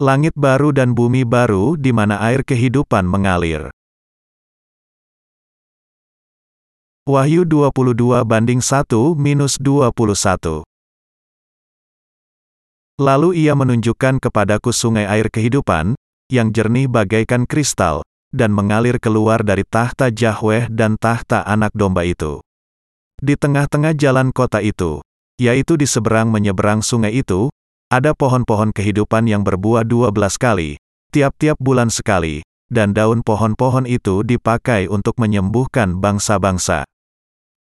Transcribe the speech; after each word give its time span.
Langit 0.00 0.32
baru 0.32 0.72
dan 0.72 0.96
bumi 0.96 1.28
baru 1.28 1.76
di 1.76 1.92
mana 1.92 2.16
air 2.24 2.40
kehidupan 2.40 3.04
mengalir. 3.04 3.68
Wahyu 7.04 7.44
22 7.44 8.24
banding 8.24 8.64
1 8.64 8.88
minus 9.20 9.60
21. 9.60 10.64
Lalu 12.96 13.44
ia 13.44 13.52
menunjukkan 13.52 14.24
kepadaku 14.24 14.72
sungai 14.72 15.04
air 15.04 15.28
kehidupan, 15.28 15.92
yang 16.32 16.48
jernih 16.48 16.88
bagaikan 16.88 17.44
kristal, 17.44 18.00
dan 18.32 18.56
mengalir 18.56 18.96
keluar 18.96 19.44
dari 19.44 19.68
tahta 19.68 20.08
Yahweh 20.08 20.72
dan 20.72 20.96
tahta 20.96 21.44
anak 21.44 21.76
domba 21.76 22.08
itu. 22.08 22.40
Di 23.20 23.36
tengah-tengah 23.36 23.92
jalan 24.00 24.32
kota 24.32 24.64
itu, 24.64 25.04
yaitu 25.36 25.76
di 25.76 25.84
seberang 25.84 26.32
menyeberang 26.32 26.80
sungai 26.80 27.20
itu, 27.20 27.52
ada 27.90 28.14
pohon-pohon 28.14 28.70
kehidupan 28.70 29.26
yang 29.26 29.42
berbuah 29.42 29.82
dua 29.82 30.14
belas 30.14 30.38
kali, 30.38 30.78
tiap-tiap 31.10 31.58
bulan 31.58 31.90
sekali, 31.90 32.46
dan 32.70 32.94
daun 32.94 33.26
pohon-pohon 33.26 33.82
itu 33.82 34.22
dipakai 34.22 34.86
untuk 34.86 35.18
menyembuhkan 35.18 35.98
bangsa-bangsa. 35.98 36.86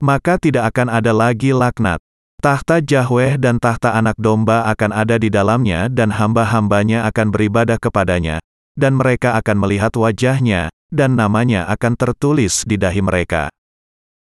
Maka 0.02 0.36
tidak 0.42 0.74
akan 0.74 0.90
ada 0.90 1.14
lagi 1.14 1.54
laknat. 1.54 2.02
Tahta 2.42 2.84
Yahweh 2.84 3.40
dan 3.40 3.56
tahta 3.56 3.96
anak 3.96 4.18
domba 4.20 4.68
akan 4.68 4.92
ada 4.92 5.16
di 5.16 5.32
dalamnya 5.32 5.88
dan 5.88 6.12
hamba-hambanya 6.12 7.08
akan 7.08 7.32
beribadah 7.32 7.80
kepadanya, 7.80 8.42
dan 8.76 8.98
mereka 8.98 9.38
akan 9.40 9.56
melihat 9.62 9.94
wajahnya, 9.96 10.68
dan 10.92 11.16
namanya 11.16 11.64
akan 11.70 11.96
tertulis 11.96 12.66
di 12.68 12.76
dahi 12.76 13.00
mereka. 13.00 13.48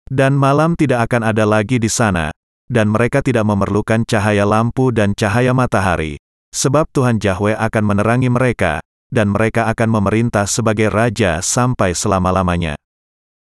Dan 0.06 0.38
malam 0.38 0.78
tidak 0.78 1.10
akan 1.10 1.34
ada 1.34 1.44
lagi 1.44 1.82
di 1.82 1.90
sana, 1.90 2.30
dan 2.66 2.90
mereka 2.90 3.22
tidak 3.22 3.46
memerlukan 3.46 4.02
cahaya 4.06 4.42
lampu 4.42 4.90
dan 4.90 5.14
cahaya 5.14 5.54
matahari, 5.54 6.18
sebab 6.50 6.90
Tuhan 6.90 7.22
Yahweh 7.22 7.54
akan 7.54 7.84
menerangi 7.86 8.30
mereka, 8.30 8.82
dan 9.10 9.30
mereka 9.30 9.70
akan 9.70 9.88
memerintah 10.00 10.50
sebagai 10.50 10.90
raja 10.90 11.38
sampai 11.38 11.94
selama-lamanya. 11.94 12.74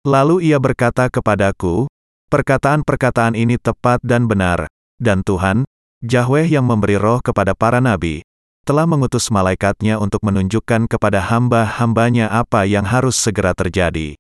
Lalu 0.05 0.53
ia 0.53 0.61
berkata 0.61 1.09
kepadaku, 1.09 1.89
perkataan-perkataan 2.29 3.35
ini 3.35 3.57
tepat 3.57 4.05
dan 4.05 4.29
benar, 4.29 4.69
dan 5.01 5.25
Tuhan, 5.25 5.65
Yahweh 6.05 6.47
yang 6.47 6.69
memberi 6.69 7.01
roh 7.01 7.19
kepada 7.25 7.57
para 7.57 7.81
nabi, 7.81 8.23
telah 8.67 8.85
mengutus 8.85 9.31
malaikatnya 9.33 9.97
untuk 9.97 10.27
menunjukkan 10.27 10.91
kepada 10.91 11.23
hamba-hambanya 11.25 12.29
apa 12.29 12.67
yang 12.67 12.85
harus 12.85 13.17
segera 13.17 13.55
terjadi. 13.55 14.19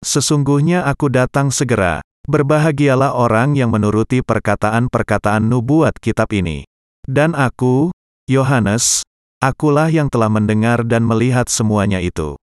Sesungguhnya 0.00 0.86
aku 0.86 1.10
datang 1.10 1.50
segera, 1.50 2.00
Berbahagialah 2.24 3.12
orang 3.12 3.52
yang 3.52 3.68
menuruti 3.68 4.24
perkataan-perkataan 4.24 5.44
nubuat 5.44 6.00
kitab 6.00 6.32
ini. 6.32 6.64
Dan 7.04 7.36
aku, 7.36 7.92
Yohanes, 8.24 9.04
akulah 9.44 9.92
yang 9.92 10.08
telah 10.08 10.32
mendengar 10.32 10.88
dan 10.88 11.04
melihat 11.04 11.52
semuanya 11.52 12.00
itu. 12.00 12.40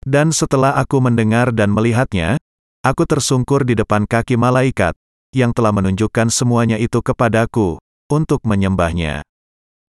Dan 0.00 0.32
setelah 0.32 0.80
aku 0.80 1.04
mendengar 1.04 1.52
dan 1.52 1.76
melihatnya, 1.76 2.40
aku 2.80 3.04
tersungkur 3.04 3.68
di 3.68 3.76
depan 3.76 4.08
kaki 4.08 4.40
malaikat, 4.40 4.96
yang 5.36 5.52
telah 5.52 5.76
menunjukkan 5.76 6.32
semuanya 6.32 6.80
itu 6.80 7.04
kepadaku, 7.04 7.76
untuk 8.08 8.40
menyembahnya. 8.48 9.20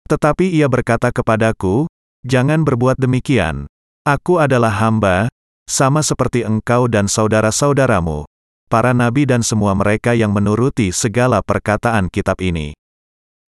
Tetapi 0.07 0.47
ia 0.47 0.71
berkata 0.71 1.11
kepadaku, 1.11 1.91
Jangan 2.27 2.67
berbuat 2.67 2.99
demikian. 2.99 3.71
Aku 4.03 4.43
adalah 4.43 4.75
hamba, 4.79 5.31
sama 5.71 6.03
seperti 6.03 6.43
engkau 6.43 6.91
dan 6.91 7.07
saudara-saudaramu, 7.07 8.27
para 8.69 8.93
nabi 8.93 9.25
dan 9.25 9.41
semua 9.41 9.73
mereka 9.73 10.13
yang 10.13 10.31
menuruti 10.31 10.93
segala 10.93 11.41
perkataan 11.41 12.13
kitab 12.13 12.39
ini. 12.45 12.77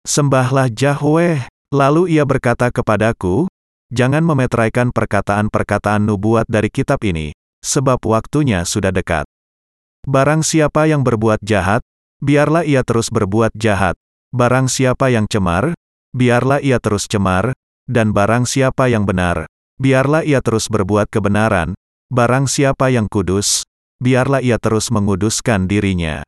Sembahlah 0.08 0.72
Yahweh, 0.72 1.44
lalu 1.70 2.16
ia 2.16 2.24
berkata 2.24 2.72
kepadaku, 2.72 3.46
jangan 3.92 4.24
memetraikan 4.24 4.90
perkataan-perkataan 4.90 6.08
nubuat 6.08 6.48
dari 6.48 6.72
kitab 6.72 7.04
ini, 7.04 7.36
sebab 7.60 8.00
waktunya 8.08 8.64
sudah 8.64 8.90
dekat. 8.90 9.28
Barang 10.08 10.40
siapa 10.40 10.88
yang 10.88 11.04
berbuat 11.04 11.44
jahat, 11.44 11.84
biarlah 12.24 12.64
ia 12.64 12.80
terus 12.80 13.12
berbuat 13.12 13.52
jahat. 13.52 14.00
Barang 14.32 14.72
siapa 14.72 15.12
yang 15.12 15.28
cemar, 15.28 15.76
biarlah 16.16 16.64
ia 16.64 16.80
terus 16.80 17.04
cemar, 17.04 17.52
dan 17.84 18.16
barang 18.16 18.48
siapa 18.48 18.88
yang 18.88 19.04
benar, 19.04 19.44
biarlah 19.76 20.24
ia 20.24 20.40
terus 20.40 20.72
berbuat 20.72 21.12
kebenaran. 21.12 21.76
Barang 22.10 22.50
siapa 22.50 22.90
yang 22.90 23.06
kudus, 23.06 23.68
biarlah 24.00 24.40
ia 24.40 24.56
terus 24.56 24.88
menguduskan 24.88 25.68
dirinya. 25.68 26.24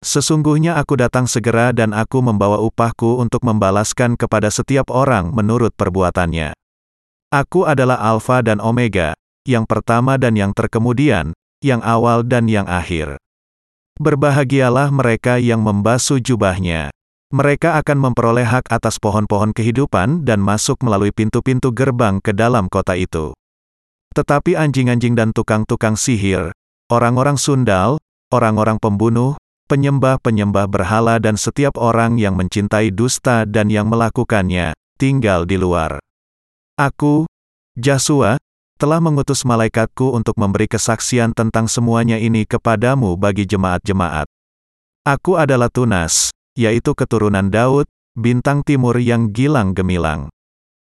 Sesungguhnya 0.00 0.80
aku 0.80 0.96
datang 0.96 1.28
segera 1.28 1.76
dan 1.76 1.92
aku 1.92 2.24
membawa 2.24 2.56
upahku 2.56 3.20
untuk 3.20 3.44
membalaskan 3.44 4.16
kepada 4.16 4.48
setiap 4.48 4.88
orang 4.88 5.28
menurut 5.32 5.76
perbuatannya. 5.76 6.56
Aku 7.28 7.68
adalah 7.68 8.00
Alfa 8.00 8.40
dan 8.40 8.64
Omega, 8.64 9.12
yang 9.44 9.68
pertama 9.68 10.16
dan 10.16 10.40
yang 10.40 10.56
terkemudian, 10.56 11.36
yang 11.60 11.84
awal 11.84 12.24
dan 12.24 12.48
yang 12.48 12.64
akhir. 12.64 13.20
Berbahagialah 14.00 14.88
mereka 14.88 15.36
yang 15.36 15.60
membasuh 15.60 16.16
jubahnya. 16.16 16.88
Mereka 17.30 17.78
akan 17.78 18.10
memperoleh 18.10 18.42
hak 18.48 18.72
atas 18.72 18.96
pohon-pohon 18.98 19.52
kehidupan 19.54 20.24
dan 20.24 20.40
masuk 20.42 20.80
melalui 20.82 21.12
pintu-pintu 21.14 21.70
gerbang 21.70 22.18
ke 22.18 22.32
dalam 22.34 22.66
kota 22.66 22.96
itu. 22.96 23.36
Tetapi 24.16 24.58
anjing-anjing 24.58 25.14
dan 25.14 25.30
tukang-tukang 25.30 25.94
sihir, 25.94 26.50
orang-orang 26.90 27.38
sundal, 27.38 28.02
orang-orang 28.34 28.76
pembunuh, 28.82 29.38
penyembah-penyembah 29.70 30.66
berhala 30.66 31.22
dan 31.22 31.38
setiap 31.38 31.78
orang 31.78 32.18
yang 32.18 32.34
mencintai 32.34 32.90
dusta 32.90 33.46
dan 33.46 33.70
yang 33.70 33.86
melakukannya, 33.86 34.74
tinggal 34.98 35.46
di 35.46 35.54
luar. 35.54 36.02
Aku, 36.74 37.30
Jasua, 37.78 38.36
telah 38.80 38.98
mengutus 38.98 39.46
malaikatku 39.46 40.10
untuk 40.10 40.34
memberi 40.40 40.66
kesaksian 40.66 41.30
tentang 41.36 41.70
semuanya 41.70 42.18
ini 42.18 42.42
kepadamu 42.42 43.14
bagi 43.14 43.46
jemaat-jemaat. 43.46 44.26
Aku 45.06 45.38
adalah 45.38 45.70
Tunas, 45.70 46.34
yaitu 46.58 46.96
keturunan 46.96 47.52
Daud, 47.52 47.86
bintang 48.18 48.66
timur 48.66 48.98
yang 48.98 49.30
gilang 49.30 49.76
gemilang. 49.76 50.32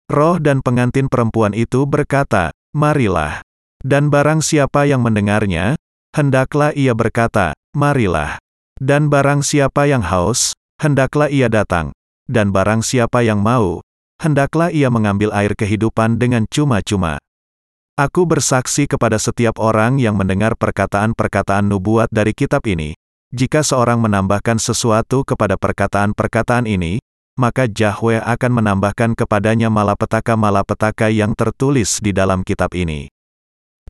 Roh 0.08 0.38
dan 0.38 0.64
pengantin 0.64 1.10
perempuan 1.10 1.52
itu 1.52 1.84
berkata, 1.84 2.54
Marilah. 2.72 3.44
Dan 3.82 4.14
barang 4.14 4.46
siapa 4.46 4.86
yang 4.86 5.02
mendengarnya, 5.02 5.74
hendaklah 6.16 6.72
ia 6.72 6.92
berkata, 6.96 7.56
Marilah. 7.76 8.40
Dan 8.80 9.12
barang 9.12 9.44
siapa 9.44 9.84
yang 9.88 10.00
haus, 10.00 10.56
hendaklah 10.80 11.28
ia 11.28 11.52
datang. 11.52 11.92
Dan 12.24 12.48
barang 12.48 12.80
siapa 12.80 13.20
yang 13.20 13.44
mau, 13.44 13.84
hendaklah 14.16 14.72
ia 14.72 14.88
mengambil 14.88 15.28
air 15.36 15.52
kehidupan 15.52 16.16
dengan 16.16 16.48
cuma-cuma. 16.48 17.20
Aku 18.00 18.24
bersaksi 18.24 18.88
kepada 18.88 19.20
setiap 19.20 19.60
orang 19.60 20.00
yang 20.00 20.16
mendengar 20.16 20.56
perkataan-perkataan 20.56 21.68
nubuat 21.68 22.08
dari 22.08 22.32
kitab 22.32 22.64
ini. 22.64 22.96
Jika 23.36 23.60
seorang 23.60 24.00
menambahkan 24.00 24.56
sesuatu 24.56 25.28
kepada 25.28 25.60
perkataan-perkataan 25.60 26.64
ini, 26.64 27.04
maka 27.36 27.68
Yahweh 27.68 28.24
akan 28.24 28.52
menambahkan 28.64 29.12
kepadanya 29.12 29.68
malapetaka-malapetaka 29.68 31.12
yang 31.12 31.36
tertulis 31.36 32.00
di 32.00 32.16
dalam 32.16 32.40
kitab 32.44 32.72
ini. 32.72 33.11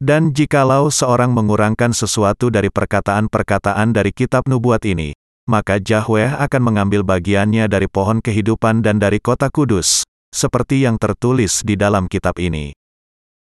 Dan 0.02 0.34
jikalau 0.34 0.90
seorang 0.90 1.30
mengurangkan 1.30 1.94
sesuatu 1.94 2.50
dari 2.50 2.74
perkataan-perkataan 2.74 3.94
dari 3.94 4.10
kitab 4.10 4.50
nubuat 4.50 4.82
ini, 4.82 5.14
maka 5.46 5.78
Yahweh 5.78 6.42
akan 6.42 6.58
mengambil 6.58 7.06
bagiannya 7.06 7.70
dari 7.70 7.86
pohon 7.86 8.18
kehidupan 8.18 8.82
dan 8.82 8.98
dari 8.98 9.22
kota 9.22 9.46
kudus, 9.46 10.02
seperti 10.34 10.82
yang 10.82 10.98
tertulis 10.98 11.62
di 11.62 11.78
dalam 11.78 12.10
kitab 12.10 12.42
ini. 12.42 12.74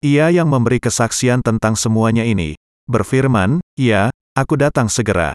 Ia 0.04 0.28
yang 0.28 0.52
memberi 0.52 0.76
kesaksian 0.76 1.40
tentang 1.40 1.72
semuanya 1.72 2.20
ini, 2.20 2.52
berfirman, 2.84 3.64
Ya, 3.80 4.12
aku 4.36 4.60
datang 4.60 4.92
segera. 4.92 5.32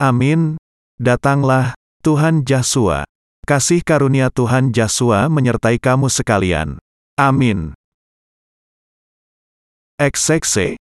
Amin. 0.00 0.56
Datanglah, 0.96 1.76
Tuhan 2.00 2.48
Yesus. 2.48 3.04
Kasih 3.44 3.84
karunia 3.84 4.32
Tuhan 4.32 4.72
Yesus 4.72 5.28
menyertai 5.28 5.76
kamu 5.76 6.08
sekalian. 6.08 6.80
Amin. 7.20 7.76
XXC. 10.00 10.80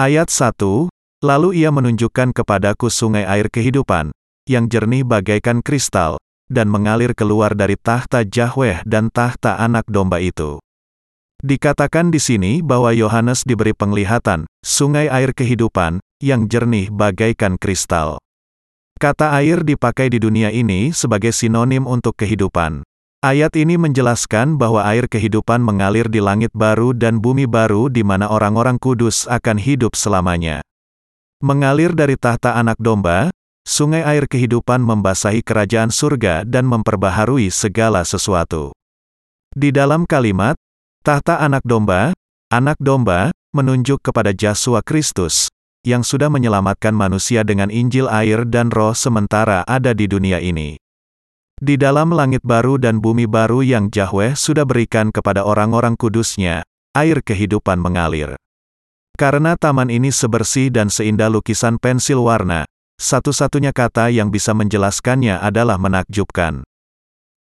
Ayat 0.00 0.32
1, 0.32 0.88
Lalu 1.20 1.60
ia 1.60 1.68
menunjukkan 1.68 2.32
kepadaku 2.32 2.88
sungai 2.88 3.28
air 3.28 3.52
kehidupan, 3.52 4.08
yang 4.48 4.72
jernih 4.72 5.04
bagaikan 5.04 5.60
kristal, 5.60 6.16
dan 6.48 6.72
mengalir 6.72 7.12
keluar 7.12 7.52
dari 7.52 7.76
tahta 7.76 8.24
Yahweh 8.24 8.88
dan 8.88 9.12
tahta 9.12 9.60
anak 9.60 9.84
domba 9.84 10.16
itu. 10.16 10.64
Dikatakan 11.44 12.08
di 12.08 12.16
sini 12.16 12.64
bahwa 12.64 12.96
Yohanes 12.96 13.44
diberi 13.44 13.76
penglihatan, 13.76 14.48
sungai 14.64 15.12
air 15.12 15.36
kehidupan, 15.36 16.00
yang 16.24 16.48
jernih 16.48 16.88
bagaikan 16.88 17.60
kristal. 17.60 18.16
Kata 18.96 19.36
air 19.36 19.60
dipakai 19.60 20.08
di 20.08 20.16
dunia 20.16 20.48
ini 20.48 20.88
sebagai 20.96 21.36
sinonim 21.36 21.84
untuk 21.84 22.16
kehidupan. 22.16 22.80
Ayat 23.20 23.52
ini 23.52 23.76
menjelaskan 23.76 24.56
bahwa 24.56 24.80
air 24.80 25.04
kehidupan 25.04 25.60
mengalir 25.60 26.08
di 26.08 26.24
langit 26.24 26.56
baru 26.56 26.96
dan 26.96 27.20
bumi 27.20 27.44
baru 27.44 27.92
di 27.92 28.00
mana 28.00 28.32
orang-orang 28.32 28.80
kudus 28.80 29.28
akan 29.28 29.60
hidup 29.60 29.92
selamanya. 29.92 30.64
Mengalir 31.44 31.92
dari 31.92 32.16
tahta 32.16 32.56
anak 32.56 32.80
domba, 32.80 33.28
sungai 33.68 34.00
air 34.08 34.24
kehidupan 34.24 34.80
membasahi 34.80 35.44
kerajaan 35.44 35.92
surga 35.92 36.48
dan 36.48 36.64
memperbaharui 36.64 37.52
segala 37.52 38.08
sesuatu. 38.08 38.72
Di 39.52 39.68
dalam 39.68 40.08
kalimat, 40.08 40.56
tahta 41.04 41.44
anak 41.44 41.60
domba, 41.68 42.16
anak 42.48 42.80
domba, 42.80 43.36
menunjuk 43.52 44.00
kepada 44.00 44.32
Yesus 44.32 44.80
Kristus, 44.80 45.52
yang 45.84 46.00
sudah 46.00 46.32
menyelamatkan 46.32 46.96
manusia 46.96 47.44
dengan 47.44 47.68
Injil 47.68 48.08
air 48.08 48.48
dan 48.48 48.72
roh 48.72 48.96
sementara 48.96 49.60
ada 49.68 49.92
di 49.92 50.08
dunia 50.08 50.40
ini. 50.40 50.79
Di 51.60 51.76
dalam 51.76 52.08
langit 52.16 52.40
baru 52.40 52.80
dan 52.80 53.04
bumi 53.04 53.28
baru 53.28 53.60
yang 53.60 53.92
Yahweh 53.92 54.32
sudah 54.32 54.64
berikan 54.64 55.12
kepada 55.12 55.44
orang-orang 55.44 55.92
kudusnya, 55.92 56.64
air 56.96 57.20
kehidupan 57.20 57.76
mengalir. 57.76 58.32
Karena 59.20 59.60
taman 59.60 59.92
ini 59.92 60.08
sebersih 60.08 60.72
dan 60.72 60.88
seindah 60.88 61.28
lukisan 61.28 61.76
pensil 61.76 62.24
warna, 62.24 62.64
satu-satunya 62.96 63.76
kata 63.76 64.08
yang 64.08 64.32
bisa 64.32 64.56
menjelaskannya 64.56 65.36
adalah 65.36 65.76
menakjubkan. 65.76 66.64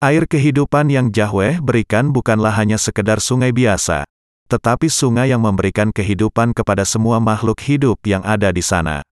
Air 0.02 0.26
kehidupan 0.26 0.90
yang 0.90 1.14
Yahweh 1.14 1.62
berikan 1.62 2.10
bukanlah 2.10 2.58
hanya 2.58 2.74
sekedar 2.74 3.22
sungai 3.22 3.54
biasa, 3.54 4.02
tetapi 4.50 4.90
sungai 4.90 5.30
yang 5.30 5.46
memberikan 5.46 5.94
kehidupan 5.94 6.58
kepada 6.58 6.82
semua 6.82 7.22
makhluk 7.22 7.62
hidup 7.62 8.02
yang 8.02 8.26
ada 8.26 8.50
di 8.50 8.66
sana. 8.66 9.06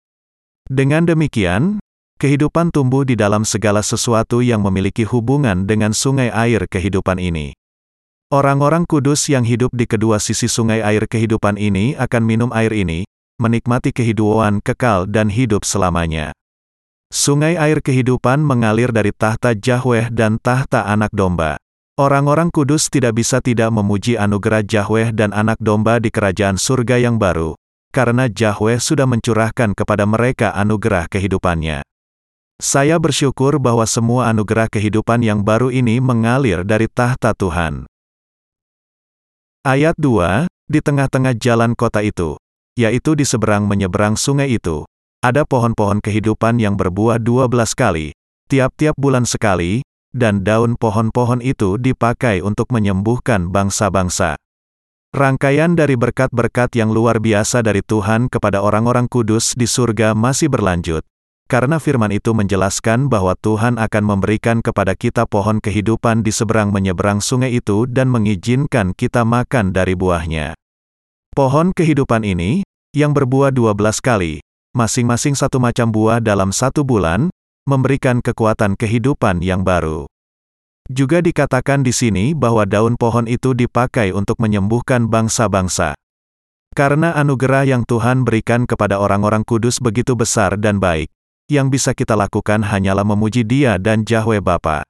Dengan 0.66 1.06
demikian, 1.06 1.78
kehidupan 2.16 2.72
tumbuh 2.72 3.04
di 3.04 3.12
dalam 3.12 3.44
segala 3.44 3.84
sesuatu 3.84 4.40
yang 4.40 4.64
memiliki 4.64 5.04
hubungan 5.04 5.68
dengan 5.68 5.92
sungai 5.92 6.32
air 6.32 6.64
kehidupan 6.64 7.20
ini. 7.20 7.52
Orang-orang 8.32 8.88
kudus 8.88 9.28
yang 9.28 9.44
hidup 9.44 9.70
di 9.76 9.84
kedua 9.84 10.16
sisi 10.16 10.48
sungai 10.48 10.80
air 10.80 11.04
kehidupan 11.04 11.60
ini 11.60 11.92
akan 11.94 12.22
minum 12.24 12.50
air 12.56 12.72
ini, 12.72 13.04
menikmati 13.36 13.92
kehidupan 13.92 14.64
kekal 14.64 15.04
dan 15.04 15.28
hidup 15.28 15.62
selamanya. 15.62 16.32
Sungai 17.12 17.54
air 17.54 17.84
kehidupan 17.84 18.42
mengalir 18.42 18.90
dari 18.90 19.12
tahta 19.14 19.54
Yahweh 19.54 20.10
dan 20.10 20.40
tahta 20.42 20.88
anak 20.88 21.14
domba. 21.14 21.60
Orang-orang 21.96 22.50
kudus 22.50 22.90
tidak 22.90 23.16
bisa 23.16 23.38
tidak 23.38 23.70
memuji 23.72 24.18
anugerah 24.18 24.64
Yahweh 24.64 25.12
dan 25.12 25.30
anak 25.30 25.56
domba 25.62 26.02
di 26.02 26.10
kerajaan 26.10 26.56
surga 26.58 26.96
yang 26.98 27.16
baru, 27.16 27.54
karena 27.94 28.26
Yahweh 28.26 28.82
sudah 28.82 29.06
mencurahkan 29.06 29.72
kepada 29.76 30.02
mereka 30.02 30.50
anugerah 30.52 31.08
kehidupannya. 31.08 31.95
Saya 32.56 32.96
bersyukur 32.96 33.60
bahwa 33.60 33.84
semua 33.84 34.32
anugerah 34.32 34.72
kehidupan 34.72 35.20
yang 35.20 35.44
baru 35.44 35.68
ini 35.68 36.00
mengalir 36.00 36.64
dari 36.64 36.88
tahta 36.88 37.36
Tuhan. 37.36 37.84
Ayat 39.60 39.92
2, 40.00 40.48
di 40.64 40.80
tengah-tengah 40.80 41.36
jalan 41.36 41.76
kota 41.76 42.00
itu, 42.00 42.40
yaitu 42.72 43.12
di 43.12 43.28
seberang 43.28 43.68
menyeberang 43.68 44.16
sungai 44.16 44.56
itu, 44.56 44.88
ada 45.20 45.44
pohon-pohon 45.44 46.00
kehidupan 46.00 46.56
yang 46.56 46.80
berbuah 46.80 47.20
dua 47.20 47.44
belas 47.44 47.76
kali, 47.76 48.16
tiap-tiap 48.48 48.96
bulan 48.96 49.28
sekali, 49.28 49.84
dan 50.16 50.40
daun 50.40 50.80
pohon-pohon 50.80 51.44
itu 51.44 51.76
dipakai 51.76 52.40
untuk 52.40 52.72
menyembuhkan 52.72 53.52
bangsa-bangsa. 53.52 54.40
Rangkaian 55.12 55.76
dari 55.76 55.96
berkat-berkat 56.00 56.72
yang 56.72 56.88
luar 56.88 57.20
biasa 57.20 57.60
dari 57.60 57.84
Tuhan 57.84 58.32
kepada 58.32 58.64
orang-orang 58.64 59.12
kudus 59.12 59.52
di 59.52 59.68
surga 59.68 60.16
masih 60.16 60.48
berlanjut, 60.48 61.04
karena 61.46 61.78
firman 61.78 62.10
itu 62.10 62.34
menjelaskan 62.34 63.06
bahwa 63.06 63.38
Tuhan 63.38 63.78
akan 63.78 64.02
memberikan 64.02 64.58
kepada 64.58 64.98
kita 64.98 65.31
pohon 65.31 65.62
kehidupan 65.62 66.26
di 66.26 66.34
seberang 66.34 66.75
menyeberang 66.75 67.22
sungai 67.22 67.54
itu 67.54 67.87
dan 67.87 68.10
mengizinkan 68.10 68.90
kita 68.98 69.22
makan 69.22 69.70
dari 69.70 69.94
buahnya. 69.94 70.58
Pohon 71.38 71.70
kehidupan 71.70 72.26
ini, 72.26 72.66
yang 72.90 73.14
berbuah 73.14 73.54
dua 73.54 73.78
belas 73.78 74.02
kali, 74.02 74.43
masing-masing 74.75 75.38
satu 75.38 75.62
macam 75.62 75.94
buah 75.94 76.19
dalam 76.19 76.50
satu 76.50 76.82
bulan, 76.82 77.31
memberikan 77.66 78.19
kekuatan 78.19 78.75
kehidupan 78.75 79.38
yang 79.38 79.62
baru. 79.62 80.10
Juga 80.87 81.19
dikatakan 81.19 81.82
di 81.82 81.90
sini 81.90 82.31
bahwa 82.31 82.62
daun 82.62 82.94
pohon 82.94 83.26
itu 83.26 83.54
dipakai 83.54 84.14
untuk 84.14 84.38
menyembuhkan 84.38 85.10
bangsa-bangsa. 85.10 85.99
Karena 86.76 87.16
anugerah 87.16 87.66
yang 87.66 87.82
Tuhan 87.88 88.22
berikan 88.22 88.69
kepada 88.69 89.00
orang-orang 89.00 89.42
kudus 89.42 89.81
begitu 89.82 90.12
besar 90.12 90.60
dan 90.60 90.76
baik, 90.76 91.08
yang 91.46 91.70
bisa 91.70 91.94
kita 91.94 92.19
lakukan 92.19 92.66
hanyalah 92.66 93.06
memuji 93.06 93.46
Dia 93.46 93.78
dan 93.78 94.02
Yahweh 94.02 94.43
Bapa. 94.43 94.82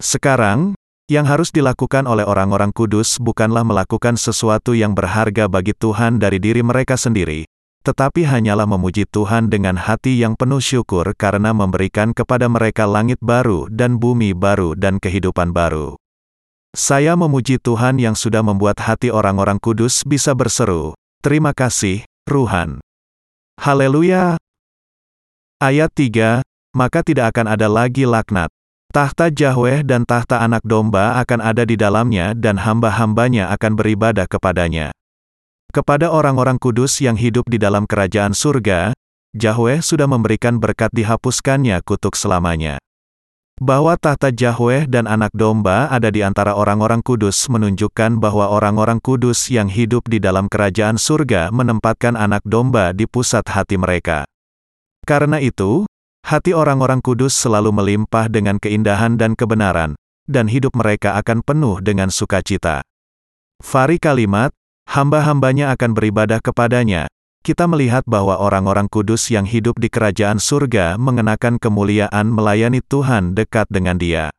Sekarang, 0.00 0.74
yang 1.06 1.28
harus 1.28 1.52
dilakukan 1.52 2.08
oleh 2.08 2.24
orang-orang 2.24 2.72
kudus 2.72 3.20
bukanlah 3.20 3.60
melakukan 3.60 4.16
sesuatu 4.16 4.72
yang 4.72 4.96
berharga 4.96 5.52
bagi 5.52 5.76
Tuhan 5.76 6.16
dari 6.16 6.40
diri 6.40 6.64
mereka 6.64 6.96
sendiri, 6.96 7.44
tetapi 7.84 8.24
hanyalah 8.24 8.64
memuji 8.64 9.04
Tuhan 9.04 9.52
dengan 9.52 9.76
hati 9.76 10.16
yang 10.16 10.32
penuh 10.40 10.64
syukur 10.64 11.12
karena 11.12 11.52
memberikan 11.52 12.16
kepada 12.16 12.48
mereka 12.48 12.88
langit 12.88 13.20
baru 13.20 13.68
dan 13.68 14.00
bumi 14.00 14.32
baru 14.32 14.72
dan 14.72 14.96
kehidupan 14.96 15.52
baru. 15.52 16.00
Saya 16.72 17.14
memuji 17.14 17.60
Tuhan 17.60 18.00
yang 18.00 18.16
sudah 18.18 18.40
membuat 18.40 18.80
hati 18.80 19.12
orang-orang 19.12 19.60
kudus 19.60 20.02
bisa 20.02 20.32
berseru, 20.32 20.96
Terima 21.24 21.56
kasih, 21.56 22.04
Ruhan. 22.28 22.84
Haleluya, 23.56 24.36
Ayat 25.64 25.96
3, 25.96 26.44
maka 26.76 27.00
tidak 27.00 27.32
akan 27.32 27.56
ada 27.56 27.72
lagi 27.72 28.04
laknat. 28.04 28.52
Tahta 28.92 29.32
Yahweh 29.32 29.80
dan 29.80 30.04
tahta 30.04 30.44
anak 30.44 30.60
domba 30.60 31.16
akan 31.24 31.40
ada 31.40 31.64
di 31.64 31.72
dalamnya 31.72 32.36
dan 32.36 32.60
hamba-hambanya 32.60 33.48
akan 33.48 33.72
beribadah 33.72 34.28
kepadanya. 34.28 34.92
Kepada 35.72 36.12
orang-orang 36.12 36.60
kudus 36.60 37.00
yang 37.00 37.16
hidup 37.16 37.48
di 37.48 37.56
dalam 37.56 37.88
kerajaan 37.88 38.36
surga, 38.36 38.92
Yahweh 39.32 39.80
sudah 39.80 40.04
memberikan 40.04 40.60
berkat 40.60 40.92
dihapuskannya 40.92 41.80
kutuk 41.80 42.12
selamanya. 42.12 42.76
Bahwa 43.56 43.96
tahta 43.96 44.28
Yahweh 44.36 44.84
dan 44.84 45.08
anak 45.08 45.32
domba 45.32 45.88
ada 45.88 46.12
di 46.12 46.20
antara 46.20 46.52
orang-orang 46.52 47.00
kudus 47.00 47.48
menunjukkan 47.48 48.20
bahwa 48.20 48.52
orang-orang 48.52 49.00
kudus 49.00 49.48
yang 49.48 49.72
hidup 49.72 50.12
di 50.12 50.20
dalam 50.20 50.52
kerajaan 50.52 51.00
surga 51.00 51.48
menempatkan 51.56 52.20
anak 52.20 52.44
domba 52.44 52.92
di 52.92 53.08
pusat 53.08 53.48
hati 53.48 53.80
mereka. 53.80 54.28
Karena 55.04 55.36
itu, 55.36 55.84
hati 56.24 56.56
orang-orang 56.56 57.04
kudus 57.04 57.36
selalu 57.36 57.70
melimpah 57.76 58.32
dengan 58.32 58.56
keindahan 58.56 59.20
dan 59.20 59.36
kebenaran, 59.36 59.92
dan 60.24 60.48
hidup 60.48 60.72
mereka 60.72 61.20
akan 61.20 61.44
penuh 61.44 61.84
dengan 61.84 62.08
sukacita. 62.08 62.80
Fari 63.60 64.00
kalimat, 64.00 64.50
hamba-hambanya 64.88 65.76
akan 65.76 65.92
beribadah 65.92 66.40
kepadanya, 66.40 67.04
kita 67.44 67.68
melihat 67.68 68.08
bahwa 68.08 68.40
orang-orang 68.40 68.88
kudus 68.88 69.28
yang 69.28 69.44
hidup 69.44 69.76
di 69.76 69.92
kerajaan 69.92 70.40
surga 70.40 70.96
mengenakan 70.96 71.60
kemuliaan 71.60 72.32
melayani 72.32 72.80
Tuhan 72.80 73.36
dekat 73.36 73.68
dengan 73.68 74.00
dia. 74.00 74.32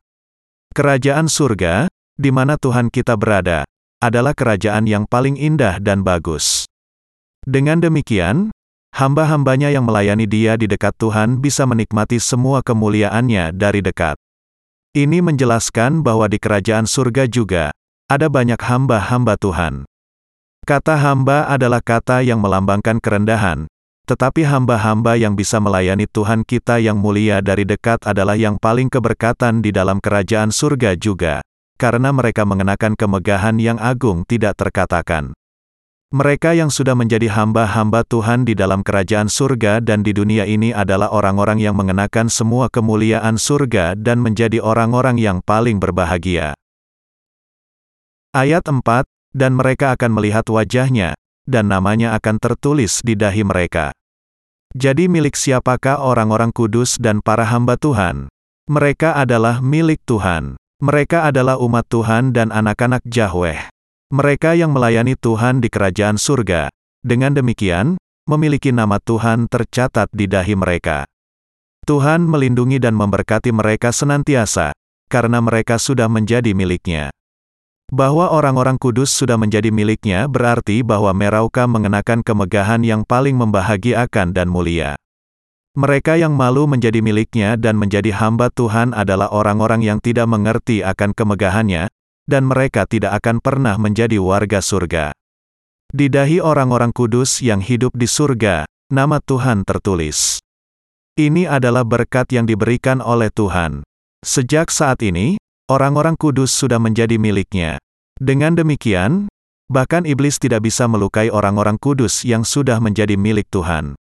Kerajaan 0.74 1.30
surga, 1.30 1.86
di 2.18 2.34
mana 2.34 2.58
Tuhan 2.58 2.90
kita 2.90 3.14
berada, 3.14 3.62
adalah 4.02 4.34
kerajaan 4.34 4.90
yang 4.90 5.06
paling 5.06 5.38
indah 5.38 5.78
dan 5.78 6.02
bagus. 6.02 6.66
Dengan 7.46 7.78
demikian, 7.78 8.50
hamba-hambanya 8.96 9.68
yang 9.68 9.84
melayani 9.84 10.24
dia 10.24 10.56
di 10.56 10.64
dekat 10.64 10.96
Tuhan 10.96 11.36
bisa 11.44 11.68
menikmati 11.68 12.16
semua 12.16 12.64
kemuliaannya 12.64 13.52
dari 13.52 13.84
dekat. 13.84 14.16
Ini 14.96 15.20
menjelaskan 15.20 16.00
bahwa 16.00 16.24
di 16.24 16.40
kerajaan 16.40 16.88
surga 16.88 17.28
juga, 17.28 17.68
ada 18.08 18.32
banyak 18.32 18.56
hamba-hamba 18.56 19.36
Tuhan. 19.36 19.84
Kata 20.64 20.96
hamba 20.96 21.44
adalah 21.44 21.84
kata 21.84 22.24
yang 22.24 22.40
melambangkan 22.40 22.96
kerendahan, 22.96 23.68
tetapi 24.08 24.48
hamba-hamba 24.48 25.20
yang 25.20 25.36
bisa 25.36 25.60
melayani 25.60 26.08
Tuhan 26.08 26.40
kita 26.48 26.80
yang 26.80 26.96
mulia 26.96 27.44
dari 27.44 27.68
dekat 27.68 28.00
adalah 28.08 28.40
yang 28.40 28.56
paling 28.56 28.88
keberkatan 28.88 29.60
di 29.60 29.76
dalam 29.76 30.00
kerajaan 30.00 30.48
surga 30.48 30.96
juga, 30.96 31.44
karena 31.76 32.16
mereka 32.16 32.48
mengenakan 32.48 32.96
kemegahan 32.96 33.60
yang 33.60 33.76
agung 33.76 34.24
tidak 34.24 34.56
terkatakan. 34.56 35.35
Mereka 36.16 36.56
yang 36.56 36.72
sudah 36.72 36.96
menjadi 36.96 37.28
hamba-hamba 37.28 38.00
Tuhan 38.08 38.48
di 38.48 38.56
dalam 38.56 38.80
kerajaan 38.80 39.28
surga 39.28 39.84
dan 39.84 40.00
di 40.00 40.16
dunia 40.16 40.48
ini 40.48 40.72
adalah 40.72 41.12
orang-orang 41.12 41.60
yang 41.60 41.76
mengenakan 41.76 42.32
semua 42.32 42.72
kemuliaan 42.72 43.36
surga 43.36 43.92
dan 44.00 44.24
menjadi 44.24 44.64
orang-orang 44.64 45.20
yang 45.20 45.44
paling 45.44 45.76
berbahagia. 45.76 46.56
Ayat 48.32 48.64
4, 48.64 48.80
dan 49.36 49.60
mereka 49.60 49.92
akan 49.92 50.16
melihat 50.16 50.48
wajahnya, 50.48 51.12
dan 51.44 51.68
namanya 51.68 52.16
akan 52.16 52.40
tertulis 52.40 53.04
di 53.04 53.12
dahi 53.12 53.44
mereka. 53.44 53.92
Jadi 54.72 55.12
milik 55.12 55.36
siapakah 55.36 56.00
orang-orang 56.00 56.48
kudus 56.48 56.96
dan 56.96 57.20
para 57.20 57.44
hamba 57.44 57.76
Tuhan? 57.76 58.32
Mereka 58.72 59.20
adalah 59.20 59.60
milik 59.60 60.00
Tuhan. 60.08 60.56
Mereka 60.80 61.28
adalah 61.28 61.60
umat 61.60 61.84
Tuhan 61.92 62.32
dan 62.32 62.48
anak-anak 62.56 63.04
Yahweh. 63.04 63.75
Mereka 64.06 64.54
yang 64.54 64.70
melayani 64.70 65.18
Tuhan 65.18 65.58
di 65.58 65.66
kerajaan 65.66 66.14
surga, 66.14 66.70
dengan 67.02 67.34
demikian, 67.34 67.98
memiliki 68.30 68.70
nama 68.70 69.02
Tuhan 69.02 69.50
tercatat 69.50 70.06
di 70.14 70.30
dahi 70.30 70.54
mereka. 70.54 71.10
Tuhan 71.90 72.22
melindungi 72.22 72.78
dan 72.78 72.94
memberkati 72.94 73.50
mereka 73.50 73.90
senantiasa, 73.90 74.70
karena 75.10 75.42
mereka 75.42 75.78
sudah 75.82 76.06
menjadi 76.06 76.54
miliknya. 76.54 77.10
Bahwa 77.90 78.30
orang-orang 78.30 78.78
kudus 78.78 79.10
sudah 79.10 79.34
menjadi 79.38 79.74
miliknya 79.74 80.30
berarti 80.30 80.86
bahwa 80.86 81.10
Merauka 81.10 81.66
mengenakan 81.66 82.22
kemegahan 82.22 82.86
yang 82.86 83.02
paling 83.02 83.34
membahagiakan 83.34 84.30
dan 84.30 84.46
mulia. 84.46 84.94
Mereka 85.74 86.14
yang 86.14 86.34
malu 86.34 86.70
menjadi 86.70 87.02
miliknya 87.02 87.58
dan 87.58 87.74
menjadi 87.74 88.14
hamba 88.14 88.54
Tuhan 88.54 88.94
adalah 88.94 89.34
orang-orang 89.34 89.82
yang 89.82 89.98
tidak 89.98 90.30
mengerti 90.30 90.86
akan 90.86 91.10
kemegahannya, 91.10 91.90
dan 92.26 92.44
mereka 92.44 92.84
tidak 92.84 93.22
akan 93.22 93.38
pernah 93.38 93.78
menjadi 93.78 94.18
warga 94.18 94.58
surga. 94.58 95.14
Di 95.86 96.10
dahi 96.10 96.42
orang-orang 96.42 96.90
kudus 96.90 97.38
yang 97.40 97.62
hidup 97.62 97.94
di 97.94 98.10
surga, 98.10 98.66
nama 98.90 99.22
Tuhan 99.22 99.62
tertulis. 99.62 100.42
Ini 101.16 101.48
adalah 101.48 101.86
berkat 101.86 102.34
yang 102.34 102.44
diberikan 102.44 103.00
oleh 103.00 103.32
Tuhan. 103.32 103.86
Sejak 104.20 104.68
saat 104.68 105.00
ini, 105.00 105.40
orang-orang 105.70 106.18
kudus 106.18 106.52
sudah 106.52 106.76
menjadi 106.82 107.16
miliknya. 107.16 107.80
Dengan 108.18 108.52
demikian, 108.58 109.30
bahkan 109.72 110.04
iblis 110.04 110.36
tidak 110.36 110.66
bisa 110.66 110.84
melukai 110.90 111.32
orang-orang 111.32 111.80
kudus 111.80 112.26
yang 112.26 112.44
sudah 112.44 112.82
menjadi 112.82 113.14
milik 113.14 113.48
Tuhan. 113.48 113.96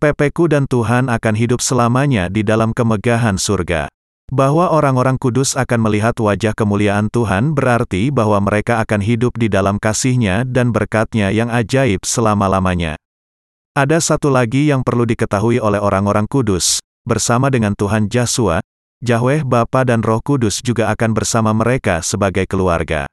Pepeku 0.00 0.48
dan 0.48 0.64
Tuhan 0.64 1.12
akan 1.12 1.34
hidup 1.36 1.60
selamanya 1.60 2.32
di 2.32 2.40
dalam 2.40 2.72
kemegahan 2.72 3.36
surga. 3.36 3.92
Bahwa 4.30 4.70
orang-orang 4.70 5.18
kudus 5.18 5.58
akan 5.58 5.90
melihat 5.90 6.14
wajah 6.14 6.54
kemuliaan 6.54 7.10
Tuhan 7.10 7.50
berarti 7.50 8.14
bahwa 8.14 8.38
mereka 8.38 8.78
akan 8.78 9.02
hidup 9.02 9.34
di 9.34 9.50
dalam 9.50 9.82
kasihnya 9.82 10.46
dan 10.46 10.70
berkatnya 10.70 11.34
yang 11.34 11.50
ajaib 11.50 12.06
selama-lamanya. 12.06 12.94
Ada 13.74 13.98
satu 13.98 14.30
lagi 14.30 14.70
yang 14.70 14.86
perlu 14.86 15.02
diketahui 15.02 15.58
oleh 15.58 15.82
orang-orang 15.82 16.30
kudus, 16.30 16.78
bersama 17.02 17.50
dengan 17.50 17.74
Tuhan 17.74 18.06
Yesua, 18.06 18.62
Yahweh 19.00 19.42
Bapa 19.42 19.82
dan 19.82 20.04
Roh 20.04 20.20
Kudus 20.20 20.60
juga 20.60 20.92
akan 20.92 21.16
bersama 21.16 21.56
mereka 21.56 22.04
sebagai 22.04 22.44
keluarga. 22.44 23.08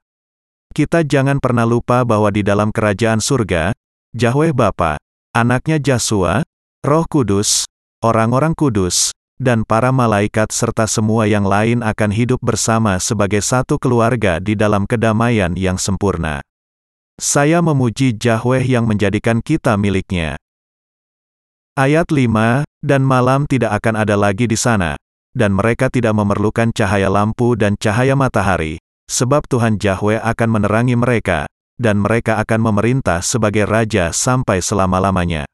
Kita 0.75 1.01
jangan 1.01 1.39
pernah 1.39 1.63
lupa 1.63 2.03
bahwa 2.03 2.27
di 2.27 2.43
dalam 2.43 2.75
kerajaan 2.75 3.23
surga, 3.23 3.71
Yahweh 4.11 4.51
Bapa, 4.51 4.99
anaknya 5.31 5.79
Yesua, 5.79 6.43
Roh 6.83 7.05
Kudus, 7.07 7.65
orang-orang 8.03 8.51
kudus, 8.51 9.15
dan 9.37 9.61
para 9.61 9.93
malaikat 9.93 10.49
serta 10.49 10.89
semua 10.89 11.29
yang 11.29 11.45
lain 11.45 11.85
akan 11.85 12.09
hidup 12.09 12.41
bersama 12.41 12.97
sebagai 12.97 13.41
satu 13.45 13.77
keluarga 13.77 14.41
di 14.41 14.57
dalam 14.57 14.89
kedamaian 14.89 15.53
yang 15.53 15.77
sempurna. 15.77 16.41
Saya 17.17 17.61
memuji 17.61 18.13
Yahweh 18.13 18.65
yang 18.65 18.85
menjadikan 18.85 19.41
kita 19.41 19.73
miliknya. 19.77 20.37
Ayat 21.77 22.09
5, 22.09 22.65
dan 22.81 23.01
malam 23.05 23.45
tidak 23.45 23.77
akan 23.81 24.01
ada 24.01 24.17
lagi 24.17 24.49
di 24.49 24.57
sana, 24.57 24.97
dan 25.33 25.53
mereka 25.53 25.93
tidak 25.93 26.17
memerlukan 26.17 26.73
cahaya 26.73 27.09
lampu 27.09 27.53
dan 27.53 27.77
cahaya 27.77 28.17
matahari, 28.17 28.81
sebab 29.05 29.45
Tuhan 29.45 29.77
Yahweh 29.77 30.17
akan 30.17 30.49
menerangi 30.49 30.97
mereka, 30.97 31.45
dan 31.77 32.01
mereka 32.01 32.41
akan 32.41 32.73
memerintah 32.73 33.21
sebagai 33.21 33.69
raja 33.69 34.09
sampai 34.09 34.65
selama-lamanya. 34.65 35.45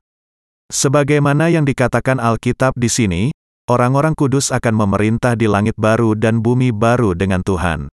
Sebagaimana 0.71 1.51
yang 1.51 1.67
dikatakan 1.67 2.23
Alkitab 2.23 2.79
di 2.79 2.87
sini, 2.87 3.23
orang-orang 3.71 4.11
kudus 4.11 4.51
akan 4.51 4.75
memerintah 4.75 5.39
di 5.39 5.47
langit 5.47 5.79
baru 5.79 6.19
dan 6.19 6.43
bumi 6.43 6.75
baru 6.75 7.15
dengan 7.15 7.39
Tuhan. 7.39 7.87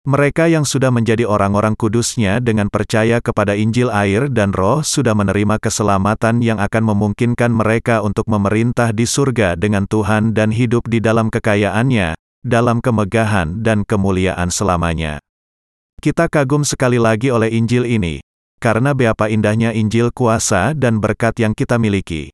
Mereka 0.00 0.48
yang 0.48 0.64
sudah 0.64 0.88
menjadi 0.88 1.28
orang-orang 1.28 1.76
kudusnya 1.76 2.40
dengan 2.40 2.72
percaya 2.72 3.20
kepada 3.20 3.52
Injil 3.52 3.92
air 3.92 4.32
dan 4.32 4.56
roh 4.56 4.80
sudah 4.80 5.12
menerima 5.12 5.60
keselamatan 5.60 6.40
yang 6.40 6.56
akan 6.56 6.88
memungkinkan 6.88 7.52
mereka 7.52 8.00
untuk 8.00 8.24
memerintah 8.24 8.96
di 8.96 9.04
surga 9.04 9.60
dengan 9.60 9.84
Tuhan 9.84 10.32
dan 10.32 10.56
hidup 10.56 10.88
di 10.88 11.04
dalam 11.04 11.28
kekayaannya, 11.28 12.16
dalam 12.40 12.80
kemegahan 12.80 13.60
dan 13.60 13.84
kemuliaan 13.84 14.48
selamanya. 14.48 15.20
Kita 16.00 16.32
kagum 16.32 16.64
sekali 16.64 16.96
lagi 16.96 17.28
oleh 17.28 17.52
Injil 17.52 17.84
ini, 17.84 18.24
karena 18.56 18.96
beapa 18.96 19.28
indahnya 19.28 19.76
Injil 19.76 20.08
kuasa 20.16 20.72
dan 20.72 20.96
berkat 20.96 21.36
yang 21.44 21.52
kita 21.52 21.76
miliki. 21.76 22.32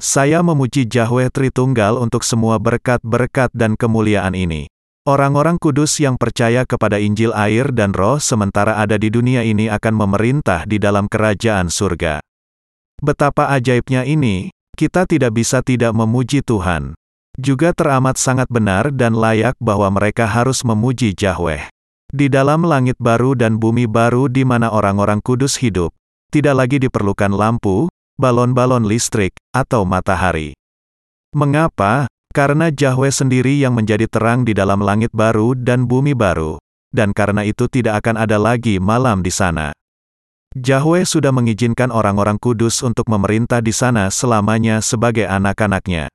Saya 0.00 0.40
memuji 0.40 0.88
Yahweh 0.88 1.28
Tritunggal 1.28 2.00
untuk 2.00 2.24
semua 2.24 2.56
berkat-berkat 2.56 3.52
dan 3.52 3.76
kemuliaan 3.76 4.32
ini. 4.32 4.70
Orang-orang 5.02 5.58
kudus 5.58 5.98
yang 5.98 6.14
percaya 6.14 6.62
kepada 6.62 7.02
Injil 7.02 7.34
air 7.34 7.74
dan 7.74 7.90
roh 7.90 8.22
sementara 8.22 8.78
ada 8.78 8.94
di 8.94 9.10
dunia 9.10 9.42
ini 9.42 9.66
akan 9.66 9.94
memerintah 9.98 10.62
di 10.62 10.78
dalam 10.78 11.10
kerajaan 11.10 11.66
surga. 11.66 12.22
Betapa 13.02 13.50
ajaibnya 13.50 14.06
ini, 14.06 14.54
kita 14.78 15.04
tidak 15.10 15.34
bisa 15.36 15.58
tidak 15.58 15.90
memuji 15.90 16.38
Tuhan. 16.40 16.94
Juga 17.34 17.74
teramat 17.74 18.14
sangat 18.14 18.46
benar 18.46 18.94
dan 18.94 19.18
layak 19.18 19.58
bahwa 19.58 19.90
mereka 19.90 20.24
harus 20.24 20.62
memuji 20.62 21.12
Yahweh. 21.18 21.66
Di 22.12 22.30
dalam 22.30 22.62
langit 22.62 22.94
baru 23.02 23.34
dan 23.34 23.58
bumi 23.58 23.90
baru 23.90 24.30
di 24.30 24.46
mana 24.46 24.70
orang-orang 24.70 25.18
kudus 25.18 25.58
hidup, 25.58 25.90
tidak 26.30 26.64
lagi 26.64 26.80
diperlukan 26.80 27.32
lampu, 27.34 27.91
balon-balon 28.20 28.84
listrik, 28.88 29.32
atau 29.52 29.84
matahari. 29.84 30.56
Mengapa? 31.32 32.10
Karena 32.32 32.72
Yahweh 32.72 33.12
sendiri 33.12 33.60
yang 33.60 33.76
menjadi 33.76 34.08
terang 34.08 34.48
di 34.48 34.56
dalam 34.56 34.80
langit 34.80 35.12
baru 35.12 35.52
dan 35.52 35.84
bumi 35.84 36.16
baru, 36.16 36.56
dan 36.92 37.12
karena 37.12 37.44
itu 37.44 37.68
tidak 37.68 38.00
akan 38.04 38.16
ada 38.20 38.40
lagi 38.40 38.80
malam 38.80 39.20
di 39.20 39.28
sana. 39.28 39.76
Yahweh 40.52 41.08
sudah 41.08 41.32
mengizinkan 41.32 41.88
orang-orang 41.88 42.36
kudus 42.36 42.84
untuk 42.84 43.08
memerintah 43.08 43.64
di 43.64 43.72
sana 43.72 44.12
selamanya 44.12 44.84
sebagai 44.84 45.24
anak-anaknya. 45.24 46.12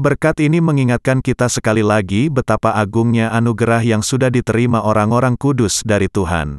Berkat 0.00 0.40
ini 0.40 0.64
mengingatkan 0.64 1.20
kita 1.20 1.52
sekali 1.52 1.84
lagi 1.84 2.32
betapa 2.32 2.72
agungnya 2.72 3.28
anugerah 3.36 3.84
yang 3.84 4.00
sudah 4.00 4.32
diterima 4.32 4.80
orang-orang 4.80 5.36
kudus 5.36 5.84
dari 5.84 6.08
Tuhan. 6.08 6.56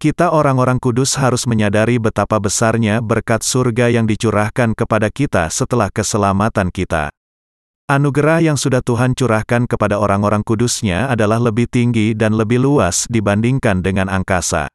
Kita 0.00 0.32
orang-orang 0.32 0.80
kudus 0.80 1.20
harus 1.20 1.44
menyadari 1.44 2.00
betapa 2.00 2.40
besarnya 2.40 3.04
berkat 3.04 3.44
surga 3.44 3.92
yang 3.92 4.08
dicurahkan 4.08 4.72
kepada 4.72 5.12
kita 5.12 5.52
setelah 5.52 5.92
keselamatan 5.92 6.72
kita. 6.72 7.12
Anugerah 7.84 8.40
yang 8.40 8.56
sudah 8.56 8.80
Tuhan 8.80 9.12
curahkan 9.12 9.68
kepada 9.68 10.00
orang-orang 10.00 10.40
kudusnya 10.40 11.12
adalah 11.12 11.36
lebih 11.36 11.68
tinggi 11.68 12.16
dan 12.16 12.32
lebih 12.32 12.64
luas 12.64 13.04
dibandingkan 13.12 13.84
dengan 13.84 14.08
angkasa. 14.08 14.72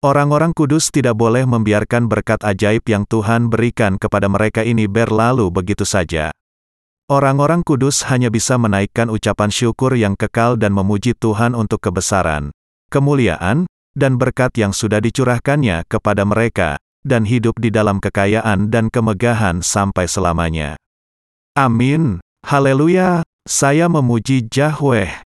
Orang-orang 0.00 0.56
kudus 0.56 0.88
tidak 0.88 1.20
boleh 1.20 1.44
membiarkan 1.44 2.08
berkat 2.08 2.40
ajaib 2.40 2.80
yang 2.88 3.04
Tuhan 3.04 3.52
berikan 3.52 4.00
kepada 4.00 4.24
mereka 4.24 4.64
ini 4.64 4.88
berlalu 4.88 5.52
begitu 5.52 5.84
saja. 5.84 6.32
Orang-orang 7.12 7.60
kudus 7.60 8.08
hanya 8.08 8.32
bisa 8.32 8.56
menaikkan 8.56 9.12
ucapan 9.12 9.52
syukur 9.52 9.92
yang 9.92 10.16
kekal 10.16 10.56
dan 10.56 10.72
memuji 10.72 11.12
Tuhan 11.12 11.52
untuk 11.52 11.84
kebesaran, 11.84 12.56
kemuliaan, 12.88 13.68
dan 13.96 14.20
berkat 14.20 14.52
yang 14.60 14.76
sudah 14.76 15.00
dicurahkannya 15.00 15.88
kepada 15.88 16.28
mereka, 16.28 16.76
dan 17.00 17.24
hidup 17.24 17.56
di 17.56 17.72
dalam 17.72 17.96
kekayaan 17.96 18.68
dan 18.68 18.92
kemegahan 18.92 19.64
sampai 19.64 20.04
selamanya. 20.04 20.76
Amin. 21.56 22.20
Haleluya. 22.44 23.24
Saya 23.48 23.88
memuji 23.88 24.44
Yahweh. 24.52 25.24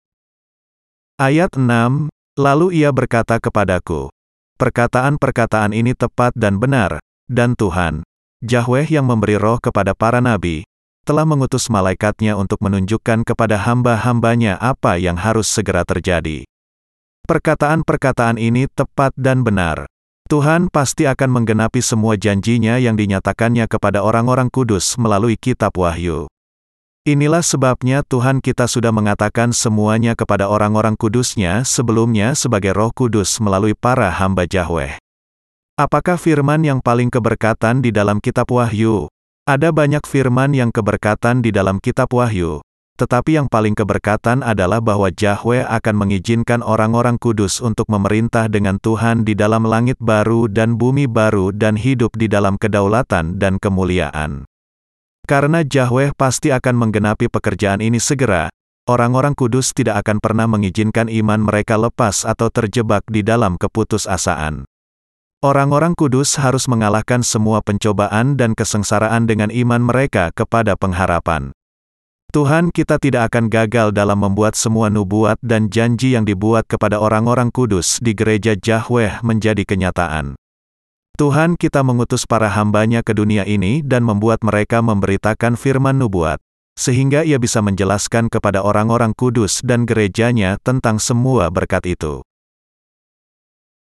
Ayat 1.17 1.55
6, 1.55 2.11
Lalu 2.37 2.85
ia 2.85 2.93
berkata 2.93 3.41
kepadaku, 3.41 4.13
Perkataan-perkataan 4.61 5.73
ini 5.73 5.97
tepat 5.97 6.33
dan 6.37 6.61
benar, 6.61 7.01
dan 7.25 7.57
Tuhan, 7.57 8.05
Yahweh 8.45 8.85
yang 8.93 9.09
memberi 9.09 9.41
roh 9.41 9.57
kepada 9.57 9.97
para 9.97 10.21
nabi, 10.21 10.61
telah 11.01 11.25
mengutus 11.25 11.65
malaikatnya 11.65 12.37
untuk 12.37 12.61
menunjukkan 12.61 13.25
kepada 13.25 13.57
hamba-hambanya 13.57 14.53
apa 14.61 15.01
yang 15.01 15.17
harus 15.17 15.49
segera 15.49 15.81
terjadi. 15.81 16.45
Perkataan-perkataan 17.27 18.39
ini 18.39 18.71
tepat 18.71 19.11
dan 19.19 19.43
benar. 19.43 19.83
Tuhan 20.31 20.71
pasti 20.71 21.03
akan 21.03 21.35
menggenapi 21.35 21.83
semua 21.83 22.15
janjinya 22.15 22.79
yang 22.79 22.95
dinyatakannya 22.95 23.67
kepada 23.67 23.99
orang-orang 23.99 24.47
kudus 24.47 24.95
melalui 24.95 25.35
kitab 25.35 25.75
Wahyu. 25.75 26.31
Inilah 27.03 27.43
sebabnya 27.43 27.99
Tuhan 28.07 28.39
kita 28.39 28.71
sudah 28.71 28.95
mengatakan 28.95 29.51
semuanya 29.51 30.15
kepada 30.15 30.47
orang-orang 30.47 30.95
kudusnya 30.95 31.67
sebelumnya 31.67 32.31
sebagai 32.31 32.71
roh 32.71 32.95
kudus 32.95 33.43
melalui 33.43 33.75
para 33.75 34.07
hamba 34.07 34.47
Yahweh. 34.47 34.95
Apakah 35.75 36.15
firman 36.15 36.63
yang 36.63 36.79
paling 36.79 37.11
keberkatan 37.11 37.83
di 37.83 37.91
dalam 37.91 38.23
kitab 38.23 38.47
Wahyu? 38.47 39.11
Ada 39.43 39.75
banyak 39.75 40.03
firman 40.03 40.55
yang 40.55 40.71
keberkatan 40.71 41.39
di 41.43 41.51
dalam 41.55 41.79
kitab 41.79 42.07
Wahyu, 42.11 42.63
tetapi 42.97 43.37
yang 43.37 43.45
paling 43.45 43.77
keberkatan 43.77 44.41
adalah 44.41 44.81
bahwa 44.81 45.13
Yahweh 45.13 45.63
akan 45.69 45.95
mengizinkan 45.95 46.65
orang-orang 46.65 47.21
kudus 47.21 47.61
untuk 47.61 47.85
memerintah 47.93 48.49
dengan 48.49 48.81
Tuhan 48.81 49.21
di 49.21 49.37
dalam 49.37 49.69
langit 49.69 50.01
baru 50.01 50.49
dan 50.49 50.81
bumi 50.81 51.05
baru 51.05 51.53
dan 51.53 51.77
hidup 51.77 52.17
di 52.17 52.25
dalam 52.25 52.57
kedaulatan 52.57 53.37
dan 53.37 53.61
kemuliaan. 53.61 54.49
Karena 55.29 55.61
Yahweh 55.61 56.17
pasti 56.17 56.49
akan 56.49 56.73
menggenapi 56.87 57.29
pekerjaan 57.29 57.85
ini 57.85 58.01
segera, 58.01 58.49
orang-orang 58.89 59.37
kudus 59.37 59.77
tidak 59.77 60.01
akan 60.01 60.17
pernah 60.17 60.49
mengizinkan 60.49 61.05
iman 61.05 61.43
mereka 61.45 61.77
lepas 61.77 62.25
atau 62.25 62.49
terjebak 62.49 63.05
di 63.05 63.21
dalam 63.21 63.61
keputusasaan. 63.61 64.65
Orang-orang 65.37 65.93
kudus 65.93 66.41
harus 66.41 66.65
mengalahkan 66.65 67.21
semua 67.21 67.61
pencobaan 67.61 68.41
dan 68.41 68.57
kesengsaraan 68.57 69.29
dengan 69.29 69.53
iman 69.53 69.85
mereka 69.85 70.33
kepada 70.33 70.73
pengharapan. 70.73 71.53
Tuhan 72.27 72.75
kita 72.75 72.99
tidak 72.99 73.31
akan 73.31 73.47
gagal 73.47 73.95
dalam 73.95 74.19
membuat 74.19 74.59
semua 74.59 74.91
nubuat 74.91 75.39
dan 75.39 75.71
janji 75.71 76.11
yang 76.11 76.27
dibuat 76.27 76.67
kepada 76.67 76.99
orang-orang 76.99 77.47
kudus 77.55 78.03
di 78.03 78.11
gereja 78.11 78.59
Yahweh 78.59 79.23
menjadi 79.23 79.63
kenyataan. 79.63 80.35
Tuhan 81.15 81.55
kita 81.57 81.81
mengutus 81.81 82.27
para 82.27 82.51
hambanya 82.51 82.99
ke 83.01 83.15
dunia 83.15 83.47
ini 83.47 83.79
dan 83.79 84.05
membuat 84.05 84.43
mereka 84.43 84.83
memberitakan 84.83 85.55
firman 85.55 85.97
nubuat, 85.97 86.37
sehingga 86.77 87.25
ia 87.25 87.41
bisa 87.41 87.63
menjelaskan 87.63 88.29
kepada 88.29 88.61
orang-orang 88.61 89.15
kudus 89.17 89.65
dan 89.65 89.87
gerejanya 89.87 90.61
tentang 90.61 91.01
semua 91.01 91.49
berkat 91.49 91.97
itu. 91.97 92.21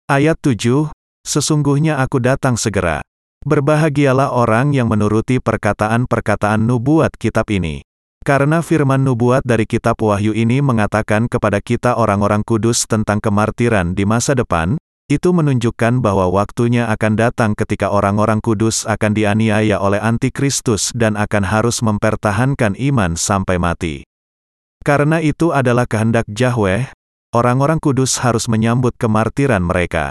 Ayat 0.04 0.36
7, 0.42 0.92
Sesungguhnya 1.24 1.96
aku 2.04 2.20
datang 2.20 2.60
segera. 2.60 3.00
Berbahagialah 3.48 4.36
orang 4.36 4.76
yang 4.76 4.92
menuruti 4.92 5.40
perkataan-perkataan 5.40 6.60
nubuat 6.60 7.16
kitab 7.16 7.48
ini. 7.48 7.80
Karena 8.25 8.64
firman 8.64 9.04
nubuat 9.04 9.45
dari 9.45 9.69
kitab 9.69 10.00
Wahyu 10.00 10.33
ini 10.33 10.64
mengatakan 10.64 11.28
kepada 11.28 11.61
kita 11.61 12.00
orang-orang 12.00 12.40
kudus 12.40 12.88
tentang 12.88 13.21
kemartiran 13.21 13.93
di 13.93 14.09
masa 14.09 14.33
depan, 14.33 14.81
itu 15.12 15.37
menunjukkan 15.37 16.00
bahwa 16.00 16.33
waktunya 16.33 16.88
akan 16.88 17.21
datang 17.21 17.52
ketika 17.52 17.93
orang-orang 17.93 18.40
kudus 18.40 18.88
akan 18.88 19.12
dianiaya 19.12 19.76
oleh 19.76 20.00
antikristus 20.00 20.97
dan 20.97 21.21
akan 21.21 21.45
harus 21.45 21.85
mempertahankan 21.85 22.73
iman 22.81 23.12
sampai 23.12 23.61
mati. 23.61 24.09
Karena 24.81 25.21
itu 25.21 25.52
adalah 25.52 25.85
kehendak 25.85 26.25
Yahweh, 26.33 26.88
orang-orang 27.37 27.76
kudus 27.76 28.25
harus 28.25 28.49
menyambut 28.49 28.97
kemartiran 28.97 29.61
mereka. 29.61 30.09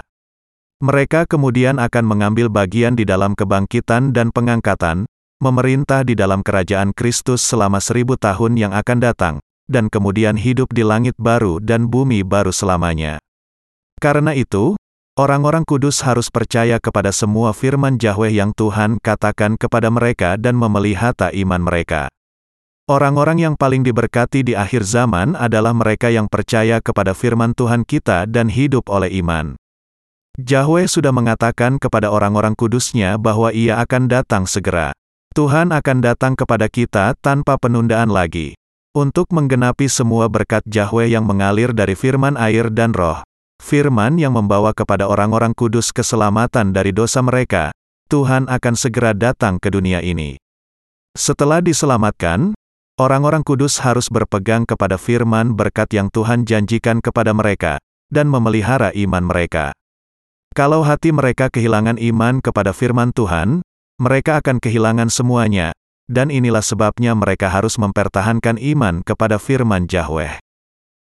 Mereka 0.78 1.26
kemudian 1.26 1.82
akan 1.82 2.06
mengambil 2.06 2.46
bagian 2.46 2.94
di 2.94 3.02
dalam 3.02 3.34
kebangkitan 3.34 4.14
dan 4.14 4.30
pengangkatan, 4.30 5.10
memerintah 5.44 6.08
di 6.08 6.16
dalam 6.16 6.40
kerajaan 6.40 6.96
Kristus 6.96 7.44
selama 7.44 7.84
seribu 7.84 8.16
tahun 8.16 8.56
yang 8.56 8.72
akan 8.72 8.98
datang, 9.04 9.34
dan 9.68 9.92
kemudian 9.92 10.40
hidup 10.40 10.72
di 10.72 10.80
langit 10.80 11.12
baru 11.20 11.60
dan 11.60 11.92
bumi 11.92 12.24
baru 12.24 12.48
selamanya. 12.48 13.20
Karena 14.00 14.32
itu, 14.32 14.80
orang-orang 15.20 15.68
kudus 15.68 16.00
harus 16.00 16.32
percaya 16.32 16.80
kepada 16.80 17.12
semua 17.12 17.52
firman 17.52 18.00
Yahweh 18.00 18.32
yang 18.32 18.56
Tuhan 18.56 18.96
katakan 19.04 19.60
kepada 19.60 19.92
mereka 19.92 20.40
dan 20.40 20.56
memelihara 20.56 21.28
iman 21.36 21.60
mereka. 21.60 22.08
Orang-orang 22.84 23.40
yang 23.40 23.54
paling 23.56 23.80
diberkati 23.80 24.44
di 24.44 24.52
akhir 24.52 24.84
zaman 24.84 25.36
adalah 25.36 25.72
mereka 25.72 26.12
yang 26.12 26.28
percaya 26.28 26.84
kepada 26.84 27.16
firman 27.16 27.56
Tuhan 27.56 27.84
kita 27.84 28.28
dan 28.28 28.52
hidup 28.52 28.92
oleh 28.92 29.08
iman. 29.24 29.56
Yahweh 30.36 30.84
sudah 30.90 31.14
mengatakan 31.14 31.80
kepada 31.80 32.12
orang-orang 32.12 32.52
kudusnya 32.52 33.16
bahwa 33.16 33.54
ia 33.56 33.80
akan 33.80 34.10
datang 34.10 34.44
segera. 34.44 34.92
Tuhan 35.34 35.74
akan 35.74 35.98
datang 35.98 36.38
kepada 36.38 36.70
kita 36.70 37.18
tanpa 37.18 37.58
penundaan 37.58 38.06
lagi. 38.06 38.54
Untuk 38.94 39.34
menggenapi 39.34 39.90
semua 39.90 40.30
berkat 40.30 40.62
Yahweh 40.62 41.10
yang 41.10 41.26
mengalir 41.26 41.74
dari 41.74 41.98
firman 41.98 42.38
air 42.38 42.70
dan 42.70 42.94
roh. 42.94 43.18
Firman 43.58 44.14
yang 44.14 44.38
membawa 44.38 44.70
kepada 44.70 45.10
orang-orang 45.10 45.50
kudus 45.50 45.90
keselamatan 45.90 46.70
dari 46.70 46.94
dosa 46.94 47.18
mereka. 47.18 47.74
Tuhan 48.06 48.46
akan 48.46 48.74
segera 48.78 49.10
datang 49.10 49.58
ke 49.58 49.74
dunia 49.74 49.98
ini. 50.06 50.38
Setelah 51.18 51.58
diselamatkan, 51.58 52.54
orang-orang 53.02 53.42
kudus 53.42 53.82
harus 53.82 54.06
berpegang 54.06 54.62
kepada 54.62 54.94
firman 54.94 55.58
berkat 55.58 55.90
yang 55.98 56.14
Tuhan 56.14 56.46
janjikan 56.46 57.02
kepada 57.02 57.34
mereka, 57.34 57.82
dan 58.06 58.30
memelihara 58.30 58.94
iman 58.94 59.26
mereka. 59.26 59.74
Kalau 60.54 60.86
hati 60.86 61.10
mereka 61.10 61.50
kehilangan 61.50 61.98
iman 61.98 62.38
kepada 62.38 62.70
firman 62.70 63.10
Tuhan, 63.10 63.66
mereka 63.96 64.42
akan 64.42 64.58
kehilangan 64.58 65.10
semuanya, 65.10 65.70
dan 66.10 66.28
inilah 66.28 66.62
sebabnya 66.62 67.14
mereka 67.14 67.48
harus 67.48 67.78
mempertahankan 67.80 68.58
iman 68.58 69.00
kepada 69.06 69.38
firman 69.38 69.86
Yahweh. 69.86 70.42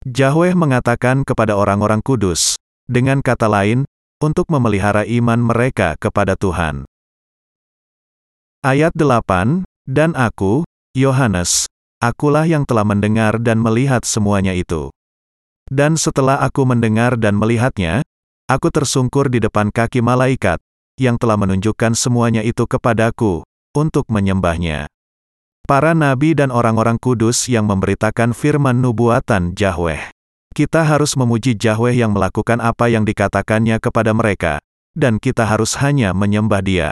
Yahweh 0.07 0.53
mengatakan 0.55 1.27
kepada 1.27 1.59
orang-orang 1.59 1.99
kudus, 1.99 2.55
dengan 2.87 3.19
kata 3.19 3.51
lain, 3.51 3.83
untuk 4.19 4.47
memelihara 4.51 5.03
iman 5.07 5.39
mereka 5.39 5.95
kepada 5.99 6.35
Tuhan. 6.39 6.87
Ayat 8.59 8.91
8, 8.95 9.63
Dan 9.87 10.15
aku, 10.15 10.67
Yohanes, 10.91 11.71
akulah 12.03 12.43
yang 12.43 12.67
telah 12.67 12.83
mendengar 12.83 13.39
dan 13.39 13.63
melihat 13.63 14.03
semuanya 14.03 14.51
itu. 14.51 14.91
Dan 15.71 15.95
setelah 15.95 16.41
aku 16.43 16.67
mendengar 16.67 17.15
dan 17.15 17.39
melihatnya, 17.39 18.03
Aku 18.49 18.73
tersungkur 18.73 19.29
di 19.29 19.37
depan 19.37 19.69
kaki 19.69 20.01
malaikat, 20.01 20.57
yang 20.99 21.15
telah 21.15 21.39
menunjukkan 21.39 21.95
semuanya 21.95 22.43
itu 22.43 22.67
kepadaku, 22.67 23.47
untuk 23.73 24.05
menyembahnya. 24.11 24.91
Para 25.63 25.95
nabi 25.95 26.35
dan 26.35 26.51
orang-orang 26.51 26.99
kudus 26.99 27.47
yang 27.47 27.65
memberitakan 27.65 28.35
firman 28.35 28.83
nubuatan 28.83 29.55
Yahweh. 29.55 30.11
Kita 30.51 30.83
harus 30.83 31.15
memuji 31.15 31.55
Yahweh 31.55 31.95
yang 31.95 32.11
melakukan 32.11 32.59
apa 32.59 32.91
yang 32.91 33.07
dikatakannya 33.07 33.79
kepada 33.79 34.11
mereka, 34.11 34.59
dan 34.97 35.21
kita 35.21 35.47
harus 35.47 35.79
hanya 35.79 36.11
menyembah 36.11 36.59
dia. 36.59 36.89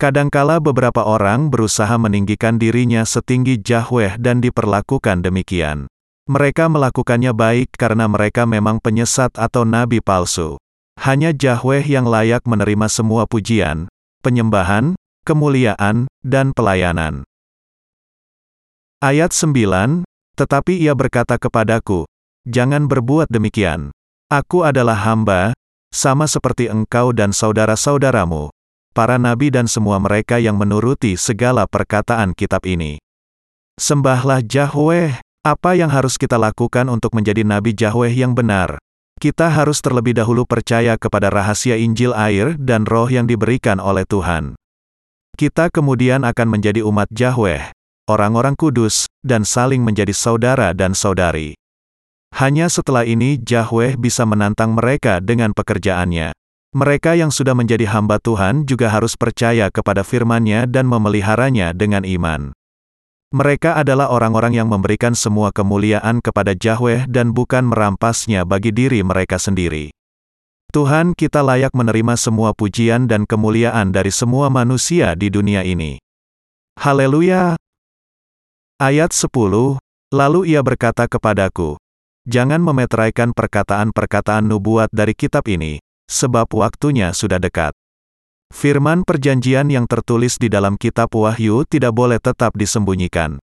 Kadangkala 0.00 0.58
beberapa 0.58 1.04
orang 1.04 1.52
berusaha 1.52 1.94
meninggikan 2.00 2.58
dirinya 2.58 3.06
setinggi 3.06 3.60
Yahweh 3.60 4.18
dan 4.18 4.42
diperlakukan 4.42 5.22
demikian. 5.22 5.86
Mereka 6.26 6.72
melakukannya 6.72 7.36
baik 7.36 7.76
karena 7.76 8.08
mereka 8.08 8.48
memang 8.48 8.80
penyesat 8.80 9.36
atau 9.36 9.68
nabi 9.68 10.00
palsu. 10.00 10.56
Hanya 11.02 11.34
Yahweh 11.34 11.82
yang 11.82 12.06
layak 12.06 12.46
menerima 12.46 12.86
semua 12.86 13.26
pujian, 13.26 13.90
penyembahan, 14.22 14.94
kemuliaan, 15.26 16.06
dan 16.22 16.54
pelayanan. 16.54 17.26
Ayat 19.02 19.34
9, 19.34 20.06
Tetapi 20.38 20.78
ia 20.78 20.94
berkata 20.94 21.42
kepadaku, 21.42 22.06
Jangan 22.46 22.86
berbuat 22.86 23.26
demikian. 23.34 23.90
Aku 24.30 24.62
adalah 24.62 24.94
hamba, 24.94 25.58
sama 25.90 26.30
seperti 26.30 26.70
engkau 26.70 27.10
dan 27.10 27.34
saudara-saudaramu, 27.34 28.54
para 28.94 29.18
nabi 29.18 29.50
dan 29.50 29.66
semua 29.66 29.98
mereka 29.98 30.38
yang 30.38 30.54
menuruti 30.54 31.18
segala 31.18 31.66
perkataan 31.66 32.30
kitab 32.30 32.62
ini. 32.62 33.02
Sembahlah 33.74 34.38
Yahweh, 34.46 35.18
apa 35.42 35.70
yang 35.74 35.90
harus 35.90 36.14
kita 36.14 36.38
lakukan 36.38 36.86
untuk 36.86 37.10
menjadi 37.10 37.42
nabi 37.42 37.74
Yahweh 37.74 38.14
yang 38.14 38.38
benar? 38.38 38.78
Kita 39.22 39.54
harus 39.54 39.78
terlebih 39.78 40.18
dahulu 40.18 40.42
percaya 40.42 40.98
kepada 40.98 41.30
rahasia 41.30 41.78
Injil 41.78 42.10
air 42.10 42.58
dan 42.58 42.82
roh 42.82 43.06
yang 43.06 43.30
diberikan 43.30 43.78
oleh 43.78 44.02
Tuhan. 44.02 44.58
Kita 45.38 45.70
kemudian 45.70 46.26
akan 46.26 46.48
menjadi 46.50 46.82
umat 46.82 47.06
Yahweh, 47.14 47.70
orang-orang 48.10 48.58
kudus, 48.58 49.06
dan 49.22 49.46
saling 49.46 49.78
menjadi 49.78 50.10
saudara 50.10 50.74
dan 50.74 50.98
saudari. 50.98 51.54
Hanya 52.34 52.66
setelah 52.66 53.06
ini 53.06 53.38
Yahweh 53.38 53.94
bisa 53.94 54.26
menantang 54.26 54.74
mereka 54.74 55.22
dengan 55.22 55.54
pekerjaannya. 55.54 56.34
Mereka 56.74 57.14
yang 57.14 57.30
sudah 57.30 57.54
menjadi 57.54 57.86
hamba 57.94 58.18
Tuhan 58.18 58.66
juga 58.66 58.90
harus 58.90 59.14
percaya 59.14 59.70
kepada 59.70 60.02
firman-Nya 60.02 60.66
dan 60.66 60.90
memeliharanya 60.90 61.70
dengan 61.70 62.02
iman. 62.02 62.50
Mereka 63.32 63.80
adalah 63.80 64.12
orang-orang 64.12 64.60
yang 64.60 64.68
memberikan 64.68 65.16
semua 65.16 65.56
kemuliaan 65.56 66.20
kepada 66.20 66.52
Yahweh 66.52 67.08
dan 67.08 67.32
bukan 67.32 67.64
merampasnya 67.64 68.44
bagi 68.44 68.76
diri 68.76 69.00
mereka 69.00 69.40
sendiri. 69.40 69.88
Tuhan 70.72 71.16
kita 71.16 71.40
layak 71.40 71.72
menerima 71.72 72.16
semua 72.20 72.52
pujian 72.52 73.08
dan 73.08 73.24
kemuliaan 73.24 73.88
dari 73.88 74.12
semua 74.12 74.52
manusia 74.52 75.16
di 75.16 75.32
dunia 75.32 75.64
ini. 75.64 75.96
Haleluya! 76.76 77.56
Ayat 78.76 79.12
10, 79.16 79.80
Lalu 80.12 80.52
ia 80.52 80.60
berkata 80.60 81.08
kepadaku, 81.08 81.80
Jangan 82.28 82.60
memeteraikan 82.60 83.32
perkataan-perkataan 83.32 84.44
nubuat 84.44 84.92
dari 84.92 85.16
kitab 85.16 85.48
ini, 85.48 85.80
sebab 86.04 86.52
waktunya 86.52 87.16
sudah 87.16 87.40
dekat. 87.40 87.72
Firman 88.52 89.00
perjanjian 89.00 89.72
yang 89.72 89.88
tertulis 89.88 90.36
di 90.36 90.52
dalam 90.52 90.76
kitab 90.76 91.08
Wahyu 91.16 91.64
tidak 91.64 91.96
boleh 91.96 92.20
tetap 92.20 92.52
disembunyikan. 92.52 93.40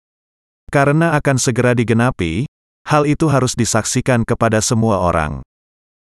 Karena 0.73 1.12
akan 1.21 1.37
segera 1.37 1.77
digenapi, 1.77 2.49
hal 2.88 3.05
itu 3.05 3.29
harus 3.29 3.53
disaksikan 3.53 4.25
kepada 4.25 4.64
semua 4.64 5.05
orang. 5.05 5.45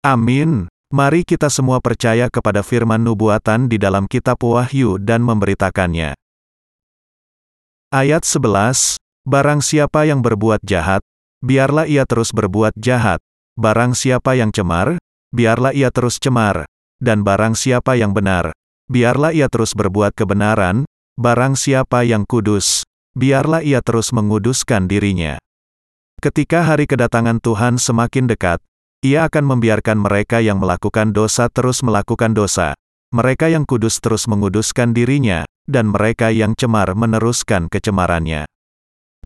Amin. 0.08 0.72
Mari 0.88 1.28
kita 1.28 1.52
semua 1.52 1.84
percaya 1.84 2.32
kepada 2.32 2.64
firman 2.64 3.04
nubuatan 3.04 3.68
di 3.68 3.76
dalam 3.76 4.08
kitab 4.08 4.40
Wahyu 4.40 4.96
dan 5.04 5.20
memberitakannya. 5.20 6.16
Ayat 7.92 8.24
11, 8.24 8.96
Barang 9.28 9.60
siapa 9.60 10.08
yang 10.08 10.24
berbuat 10.24 10.64
jahat, 10.64 11.04
biarlah 11.44 11.84
ia 11.92 12.08
terus 12.08 12.32
berbuat 12.32 12.72
jahat. 12.80 13.20
Barang 13.60 13.92
siapa 13.92 14.40
yang 14.40 14.56
cemar, 14.56 14.96
biarlah 15.36 15.76
ia 15.76 15.92
terus 15.92 16.16
cemar. 16.24 16.64
Dan 16.98 17.22
barang 17.22 17.54
siapa 17.54 17.94
yang 18.00 18.16
benar, 18.16 18.57
biarlah 18.88 19.36
ia 19.36 19.52
terus 19.52 19.76
berbuat 19.76 20.16
kebenaran, 20.16 20.88
barang 21.20 21.60
siapa 21.60 22.08
yang 22.08 22.24
kudus, 22.24 22.88
biarlah 23.14 23.60
ia 23.60 23.84
terus 23.84 24.16
menguduskan 24.16 24.88
dirinya. 24.88 25.36
Ketika 26.18 26.66
hari 26.66 26.90
kedatangan 26.90 27.44
Tuhan 27.44 27.78
semakin 27.78 28.26
dekat, 28.32 28.64
ia 29.06 29.30
akan 29.30 29.46
membiarkan 29.46 30.02
mereka 30.02 30.42
yang 30.42 30.58
melakukan 30.58 31.14
dosa 31.14 31.52
terus 31.52 31.86
melakukan 31.86 32.34
dosa, 32.34 32.74
mereka 33.14 33.52
yang 33.52 33.68
kudus 33.68 34.02
terus 34.02 34.26
menguduskan 34.26 34.96
dirinya, 34.96 35.46
dan 35.70 35.94
mereka 35.94 36.34
yang 36.34 36.58
cemar 36.58 36.98
meneruskan 36.98 37.70
kecemarannya. 37.70 38.50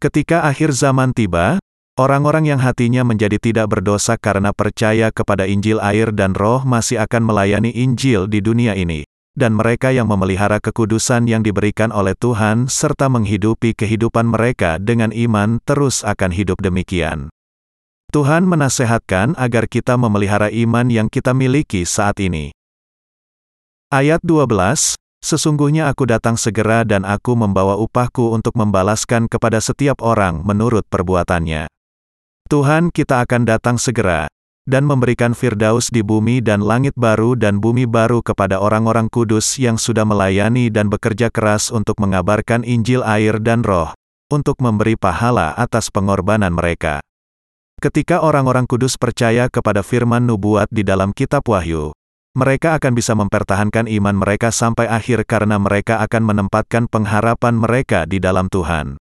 Ketika 0.01 0.43
akhir 0.49 0.73
zaman 0.73 1.13
tiba, 1.13 1.61
orang-orang 1.95 2.49
yang 2.49 2.59
hatinya 2.59 3.05
menjadi 3.05 3.37
tidak 3.37 3.69
berdosa 3.69 4.17
karena 4.17 4.51
percaya 4.51 5.13
kepada 5.13 5.45
Injil 5.45 5.77
air 5.79 6.09
dan 6.11 6.33
roh 6.33 6.65
masih 6.65 6.97
akan 6.97 7.29
melayani 7.29 7.69
Injil 7.71 8.25
di 8.25 8.41
dunia 8.41 8.73
ini 8.73 9.05
dan 9.35 9.55
mereka 9.55 9.95
yang 9.95 10.11
memelihara 10.11 10.59
kekudusan 10.59 11.27
yang 11.27 11.41
diberikan 11.41 11.89
oleh 11.89 12.15
Tuhan 12.17 12.67
serta 12.67 13.07
menghidupi 13.07 13.75
kehidupan 13.75 14.27
mereka 14.27 14.79
dengan 14.81 15.15
iman 15.15 15.63
terus 15.63 16.03
akan 16.03 16.31
hidup 16.35 16.59
demikian. 16.59 17.31
Tuhan 18.11 18.43
menasehatkan 18.43 19.39
agar 19.39 19.71
kita 19.71 19.95
memelihara 19.95 20.51
iman 20.51 20.91
yang 20.91 21.07
kita 21.07 21.31
miliki 21.31 21.87
saat 21.87 22.19
ini. 22.19 22.51
Ayat 23.87 24.19
12, 24.23 24.99
Sesungguhnya 25.21 25.85
aku 25.85 26.09
datang 26.09 26.33
segera 26.33 26.81
dan 26.81 27.05
aku 27.05 27.37
membawa 27.37 27.77
upahku 27.77 28.33
untuk 28.33 28.57
membalaskan 28.57 29.29
kepada 29.29 29.61
setiap 29.61 30.01
orang 30.01 30.41
menurut 30.41 30.81
perbuatannya. 30.89 31.69
Tuhan 32.49 32.89
kita 32.89 33.21
akan 33.21 33.45
datang 33.45 33.77
segera, 33.77 34.25
dan 34.69 34.85
memberikan 34.85 35.33
Firdaus 35.33 35.89
di 35.89 36.05
bumi 36.05 36.39
dan 36.39 36.61
langit 36.61 36.93
baru 36.93 37.33
dan 37.33 37.57
bumi 37.57 37.89
baru 37.89 38.21
kepada 38.21 38.61
orang-orang 38.61 39.09
kudus 39.09 39.57
yang 39.57 39.81
sudah 39.81 40.05
melayani 40.05 40.69
dan 40.69 40.87
bekerja 40.87 41.33
keras 41.33 41.73
untuk 41.73 41.97
mengabarkan 41.97 42.61
Injil 42.61 43.01
air 43.01 43.41
dan 43.41 43.65
roh, 43.65 43.91
untuk 44.29 44.61
memberi 44.61 44.93
pahala 44.93 45.57
atas 45.57 45.89
pengorbanan 45.89 46.53
mereka. 46.53 47.01
Ketika 47.81 48.21
orang-orang 48.21 48.69
kudus 48.69 48.93
percaya 48.93 49.49
kepada 49.49 49.81
firman 49.81 50.29
nubuat 50.29 50.69
di 50.69 50.85
dalam 50.85 51.11
kitab 51.17 51.41
Wahyu, 51.49 51.91
mereka 52.37 52.77
akan 52.79 52.93
bisa 52.95 53.11
mempertahankan 53.17 53.89
iman 53.89 54.15
mereka 54.15 54.53
sampai 54.53 54.87
akhir 54.87 55.27
karena 55.27 55.59
mereka 55.59 55.99
akan 55.99 56.23
menempatkan 56.23 56.87
pengharapan 56.87 57.57
mereka 57.57 58.07
di 58.07 58.21
dalam 58.23 58.47
Tuhan. 58.47 58.95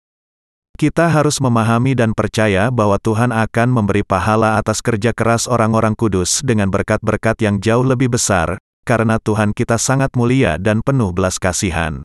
Kita 0.81 1.13
harus 1.13 1.37
memahami 1.37 1.93
dan 1.93 2.09
percaya 2.09 2.73
bahwa 2.73 2.97
Tuhan 2.97 3.29
akan 3.29 3.69
memberi 3.69 4.01
pahala 4.01 4.57
atas 4.57 4.81
kerja 4.81 5.13
keras 5.13 5.45
orang-orang 5.45 5.93
kudus 5.93 6.41
dengan 6.41 6.73
berkat-berkat 6.73 7.37
yang 7.37 7.61
jauh 7.61 7.85
lebih 7.85 8.09
besar, 8.09 8.57
karena 8.81 9.21
Tuhan 9.21 9.53
kita 9.53 9.77
sangat 9.77 10.09
mulia 10.17 10.57
dan 10.57 10.81
penuh 10.81 11.13
belas 11.13 11.37
kasihan. 11.37 12.01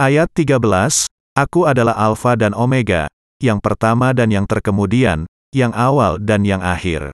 Ayat 0.00 0.32
13, 0.32 0.56
Aku 1.36 1.68
adalah 1.68 2.00
Alfa 2.00 2.32
dan 2.32 2.56
Omega, 2.56 3.12
yang 3.44 3.60
pertama 3.60 4.16
dan 4.16 4.32
yang 4.32 4.48
terkemudian, 4.48 5.28
yang 5.52 5.76
awal 5.76 6.16
dan 6.16 6.48
yang 6.48 6.64
akhir. 6.64 7.12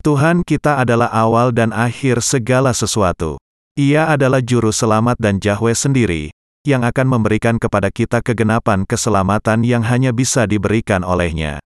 Tuhan 0.00 0.40
kita 0.48 0.80
adalah 0.80 1.12
awal 1.12 1.52
dan 1.52 1.76
akhir 1.76 2.24
segala 2.24 2.72
sesuatu. 2.72 3.36
Ia 3.76 4.16
adalah 4.16 4.40
juru 4.40 4.72
selamat 4.72 5.20
dan 5.20 5.36
Yahweh 5.44 5.76
sendiri, 5.76 6.32
yang 6.64 6.82
akan 6.82 7.06
memberikan 7.06 7.60
kepada 7.60 7.92
kita 7.92 8.24
kegenapan 8.24 8.88
keselamatan 8.88 9.62
yang 9.62 9.84
hanya 9.84 10.10
bisa 10.10 10.48
diberikan 10.48 11.04
olehnya. 11.04 11.60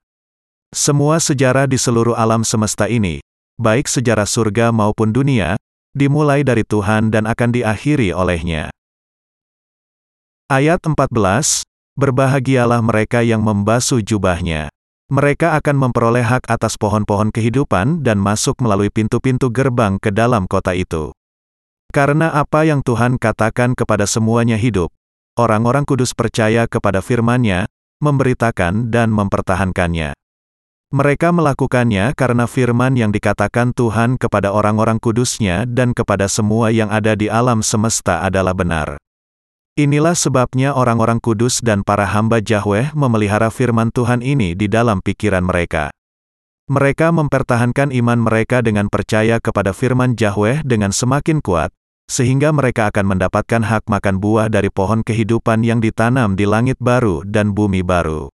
Semua 0.75 1.23
sejarah 1.23 1.65
di 1.65 1.81
seluruh 1.81 2.19
alam 2.19 2.45
semesta 2.45 2.91
ini, 2.91 3.23
baik 3.57 3.89
sejarah 3.89 4.29
surga 4.29 4.75
maupun 4.75 5.15
dunia, 5.15 5.57
dimulai 5.97 6.45
dari 6.45 6.67
Tuhan 6.67 7.09
dan 7.09 7.25
akan 7.25 7.51
diakhiri 7.57 8.13
olehnya. 8.13 8.69
Ayat 10.53 10.85
14, 10.85 11.65
Berbahagialah 11.99 12.79
mereka 12.79 13.27
yang 13.27 13.43
membasuh 13.43 13.99
jubahnya. 13.99 14.71
Mereka 15.11 15.59
akan 15.59 15.89
memperoleh 15.89 16.23
hak 16.23 16.47
atas 16.47 16.79
pohon-pohon 16.79 17.35
kehidupan 17.35 18.07
dan 18.07 18.23
masuk 18.23 18.55
melalui 18.63 18.87
pintu-pintu 18.87 19.51
gerbang 19.51 19.99
ke 19.99 20.15
dalam 20.15 20.47
kota 20.47 20.79
itu. 20.79 21.11
Karena 21.89 22.29
apa 22.37 22.69
yang 22.69 22.85
Tuhan 22.85 23.17
katakan 23.17 23.73
kepada 23.73 24.05
semuanya 24.05 24.61
hidup, 24.61 24.93
orang-orang 25.41 25.89
kudus 25.89 26.13
percaya 26.13 26.69
kepada 26.69 27.01
firman-Nya, 27.01 27.65
memberitakan 28.05 28.93
dan 28.93 29.09
mempertahankannya. 29.09 30.13
Mereka 30.89 31.37
melakukannya 31.37 32.17
karena 32.17 32.49
firman 32.49 32.97
yang 32.97 33.13
dikatakan 33.13 33.77
Tuhan 33.77 34.17
kepada 34.17 34.57
orang-orang 34.57 34.97
kudusnya 34.97 35.69
dan 35.69 35.93
kepada 35.93 36.33
semua 36.33 36.73
yang 36.73 36.89
ada 36.89 37.13
di 37.13 37.29
alam 37.29 37.61
semesta 37.61 38.25
adalah 38.25 38.57
benar. 38.57 38.97
Inilah 39.77 40.17
sebabnya 40.17 40.73
orang-orang 40.73 41.21
kudus 41.21 41.61
dan 41.61 41.85
para 41.85 42.09
hamba 42.09 42.41
Yahweh 42.41 42.97
memelihara 42.97 43.53
firman 43.53 43.93
Tuhan 43.93 44.25
ini 44.25 44.57
di 44.57 44.65
dalam 44.65 45.05
pikiran 45.05 45.45
mereka. 45.45 45.93
Mereka 46.73 47.13
mempertahankan 47.13 47.93
iman 47.93 48.19
mereka 48.25 48.65
dengan 48.65 48.89
percaya 48.89 49.39
kepada 49.39 49.77
firman 49.77 50.17
Yahweh 50.17 50.65
dengan 50.65 50.93
semakin 50.93 51.45
kuat, 51.45 51.69
sehingga 52.09 52.51
mereka 52.51 52.89
akan 52.89 53.15
mendapatkan 53.15 53.63
hak 53.63 53.85
makan 53.85 54.17
buah 54.17 54.49
dari 54.49 54.73
pohon 54.73 55.05
kehidupan 55.05 55.61
yang 55.61 55.79
ditanam 55.85 56.35
di 56.35 56.49
langit 56.49 56.81
baru 56.81 57.21
dan 57.29 57.53
bumi 57.53 57.85
baru. 57.85 58.33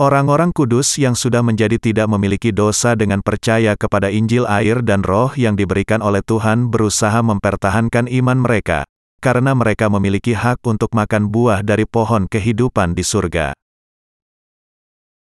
Orang-orang 0.00 0.48
kudus 0.52 0.96
yang 0.96 1.12
sudah 1.12 1.44
menjadi 1.44 1.76
tidak 1.76 2.08
memiliki 2.08 2.56
dosa 2.56 2.96
dengan 2.96 3.20
percaya 3.20 3.76
kepada 3.76 4.08
Injil 4.08 4.48
air 4.48 4.80
dan 4.80 5.04
roh 5.04 5.28
yang 5.36 5.60
diberikan 5.60 6.00
oleh 6.00 6.24
Tuhan 6.24 6.72
berusaha 6.72 7.20
mempertahankan 7.20 8.08
iman 8.08 8.40
mereka, 8.40 8.88
karena 9.20 9.52
mereka 9.52 9.92
memiliki 9.92 10.32
hak 10.32 10.64
untuk 10.64 10.96
makan 10.96 11.28
buah 11.28 11.60
dari 11.60 11.84
pohon 11.84 12.24
kehidupan 12.24 12.96
di 12.96 13.04
surga. 13.04 13.52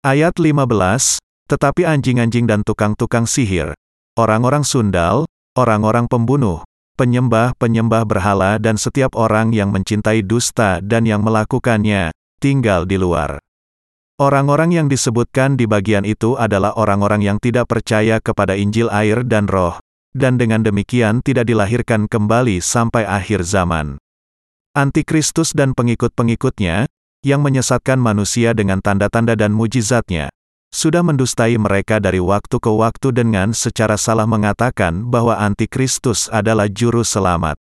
Ayat 0.08 0.40
15, 0.40 1.20
Tetapi 1.52 1.82
anjing-anjing 1.84 2.48
dan 2.48 2.64
tukang-tukang 2.64 3.28
sihir, 3.28 3.76
orang-orang 4.16 4.64
sundal, 4.64 5.28
orang-orang 5.60 6.08
pembunuh, 6.08 6.64
penyembah-penyembah 7.02 8.06
berhala 8.06 8.62
dan 8.62 8.78
setiap 8.78 9.18
orang 9.18 9.50
yang 9.50 9.74
mencintai 9.74 10.22
dusta 10.22 10.78
dan 10.86 11.10
yang 11.10 11.26
melakukannya, 11.26 12.14
tinggal 12.38 12.86
di 12.86 13.02
luar. 13.02 13.42
Orang-orang 14.22 14.70
yang 14.70 14.86
disebutkan 14.86 15.58
di 15.58 15.66
bagian 15.66 16.06
itu 16.06 16.38
adalah 16.38 16.78
orang-orang 16.78 17.26
yang 17.26 17.42
tidak 17.42 17.66
percaya 17.66 18.22
kepada 18.22 18.54
Injil 18.54 18.86
air 18.94 19.26
dan 19.26 19.50
roh, 19.50 19.82
dan 20.14 20.38
dengan 20.38 20.62
demikian 20.62 21.26
tidak 21.26 21.50
dilahirkan 21.50 22.06
kembali 22.06 22.62
sampai 22.62 23.02
akhir 23.10 23.50
zaman. 23.50 23.98
Antikristus 24.78 25.58
dan 25.58 25.74
pengikut-pengikutnya, 25.74 26.86
yang 27.26 27.42
menyesatkan 27.42 27.98
manusia 27.98 28.54
dengan 28.54 28.78
tanda-tanda 28.78 29.34
dan 29.34 29.58
mujizatnya, 29.58 30.30
sudah 30.72 31.04
mendustai 31.04 31.60
mereka 31.60 32.00
dari 32.00 32.24
waktu 32.24 32.56
ke 32.58 32.72
waktu 32.72 33.12
dengan 33.12 33.52
secara 33.52 34.00
salah 34.00 34.24
mengatakan 34.24 35.12
bahwa 35.12 35.36
antikristus 35.36 36.32
adalah 36.32 36.72
juru 36.72 37.04
selamat. 37.04 37.60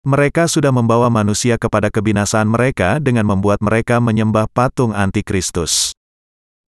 Mereka 0.00 0.48
sudah 0.48 0.72
membawa 0.72 1.12
manusia 1.12 1.60
kepada 1.60 1.92
kebinasaan 1.92 2.48
mereka 2.48 2.96
dengan 2.96 3.28
membuat 3.28 3.60
mereka 3.60 4.00
menyembah 4.00 4.48
patung 4.48 4.96
antikristus. 4.96 5.92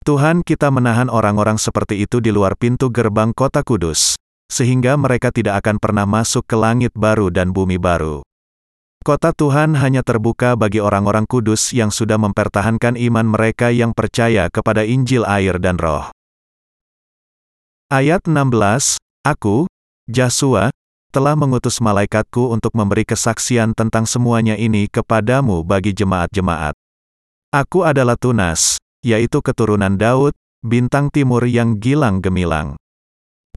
Tuhan 0.03 0.43
kita 0.43 0.75
menahan 0.75 1.07
orang-orang 1.07 1.55
seperti 1.55 2.03
itu 2.03 2.19
di 2.19 2.35
luar 2.35 2.59
pintu 2.59 2.91
gerbang 2.91 3.31
kota 3.31 3.63
kudus, 3.63 4.19
sehingga 4.51 4.99
mereka 4.99 5.31
tidak 5.31 5.63
akan 5.63 5.79
pernah 5.79 6.11
masuk 6.11 6.43
ke 6.43 6.59
langit 6.59 6.91
baru 6.99 7.31
dan 7.31 7.55
bumi 7.55 7.79
baru. 7.79 8.27
Kota 9.01 9.33
Tuhan 9.33 9.81
hanya 9.81 10.05
terbuka 10.05 10.61
bagi 10.61 10.77
orang-orang 10.77 11.25
kudus 11.25 11.73
yang 11.73 11.89
sudah 11.89 12.21
mempertahankan 12.21 13.01
iman 13.01 13.25
mereka 13.25 13.73
yang 13.73 13.97
percaya 13.97 14.53
kepada 14.53 14.85
Injil 14.85 15.25
air 15.25 15.57
dan 15.57 15.81
roh. 15.81 16.13
Ayat 17.89 18.29
16, 18.29 19.01
Aku, 19.25 19.65
Jasua, 20.05 20.69
telah 21.17 21.33
mengutus 21.33 21.81
malaikatku 21.81 22.53
untuk 22.53 22.77
memberi 22.77 23.09
kesaksian 23.09 23.73
tentang 23.73 24.05
semuanya 24.05 24.53
ini 24.61 24.85
kepadamu 24.85 25.65
bagi 25.65 25.97
jemaat-jemaat. 25.97 26.77
Aku 27.57 27.89
adalah 27.89 28.21
Tunas, 28.21 28.77
yaitu 29.01 29.41
keturunan 29.41 29.97
Daud, 29.97 30.37
bintang 30.61 31.09
timur 31.09 31.49
yang 31.49 31.81
gilang 31.81 32.21
gemilang. 32.21 32.77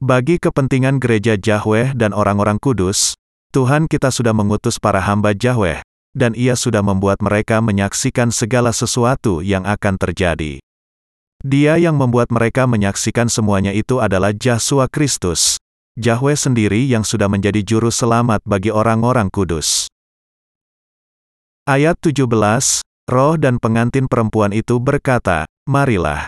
Bagi 0.00 0.40
kepentingan 0.40 0.98
gereja 0.98 1.36
Yahweh 1.36 1.92
dan 1.92 2.10
orang-orang 2.10 2.56
kudus, 2.58 3.14
Tuhan 3.54 3.86
kita 3.86 4.10
sudah 4.10 4.34
mengutus 4.34 4.82
para 4.82 4.98
hamba 4.98 5.30
Yahweh, 5.30 5.78
dan 6.10 6.34
ia 6.34 6.58
sudah 6.58 6.82
membuat 6.82 7.22
mereka 7.22 7.62
menyaksikan 7.62 8.34
segala 8.34 8.74
sesuatu 8.74 9.46
yang 9.46 9.62
akan 9.62 9.94
terjadi. 9.94 10.58
Dia 11.38 11.78
yang 11.78 11.94
membuat 11.94 12.34
mereka 12.34 12.66
menyaksikan 12.66 13.30
semuanya 13.30 13.70
itu 13.70 14.02
adalah 14.02 14.34
Yesus 14.34 14.90
Kristus, 14.90 15.62
Yahweh 15.94 16.34
sendiri 16.34 16.82
yang 16.82 17.06
sudah 17.06 17.30
menjadi 17.30 17.62
juru 17.62 17.94
selamat 17.94 18.42
bagi 18.42 18.74
orang-orang 18.74 19.30
kudus. 19.30 19.86
Ayat 21.62 21.94
17, 22.02 22.26
Roh 23.06 23.34
dan 23.38 23.62
pengantin 23.62 24.10
perempuan 24.10 24.50
itu 24.50 24.82
berkata, 24.82 25.46
Marilah. 25.70 26.26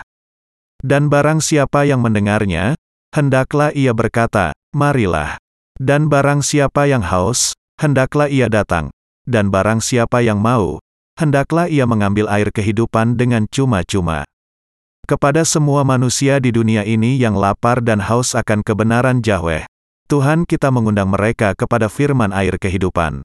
Dan 0.79 1.11
barang 1.11 1.43
siapa 1.43 1.83
yang 1.83 1.99
mendengarnya, 1.99 2.79
hendaklah 3.11 3.75
ia 3.75 3.91
berkata, 3.91 4.55
Marilah. 4.71 5.35
Dan 5.77 6.09
barang 6.09 6.41
siapa 6.41 6.89
yang 6.89 7.05
haus, 7.05 7.53
hendaklah 7.77 8.25
ia 8.25 8.49
datang. 8.49 8.89
Dan 9.29 9.53
barang 9.53 9.77
siapa 9.77 10.25
yang 10.25 10.41
mau, 10.41 10.81
hendaklah 11.21 11.69
ia 11.69 11.85
mengambil 11.85 12.25
air 12.33 12.49
kehidupan 12.49 13.13
dengan 13.13 13.45
cuma-cuma. 13.49 14.25
Kepada 15.05 15.45
semua 15.45 15.85
manusia 15.85 16.41
di 16.41 16.49
dunia 16.49 16.81
ini 16.81 17.15
yang 17.15 17.37
lapar 17.37 17.79
dan 17.79 18.01
haus 18.01 18.33
akan 18.33 18.65
kebenaran 18.65 19.21
Yahweh, 19.21 19.69
Tuhan 20.09 20.49
kita 20.49 20.73
mengundang 20.73 21.13
mereka 21.13 21.53
kepada 21.53 21.91
firman 21.91 22.33
air 22.33 22.57
kehidupan. 22.57 23.21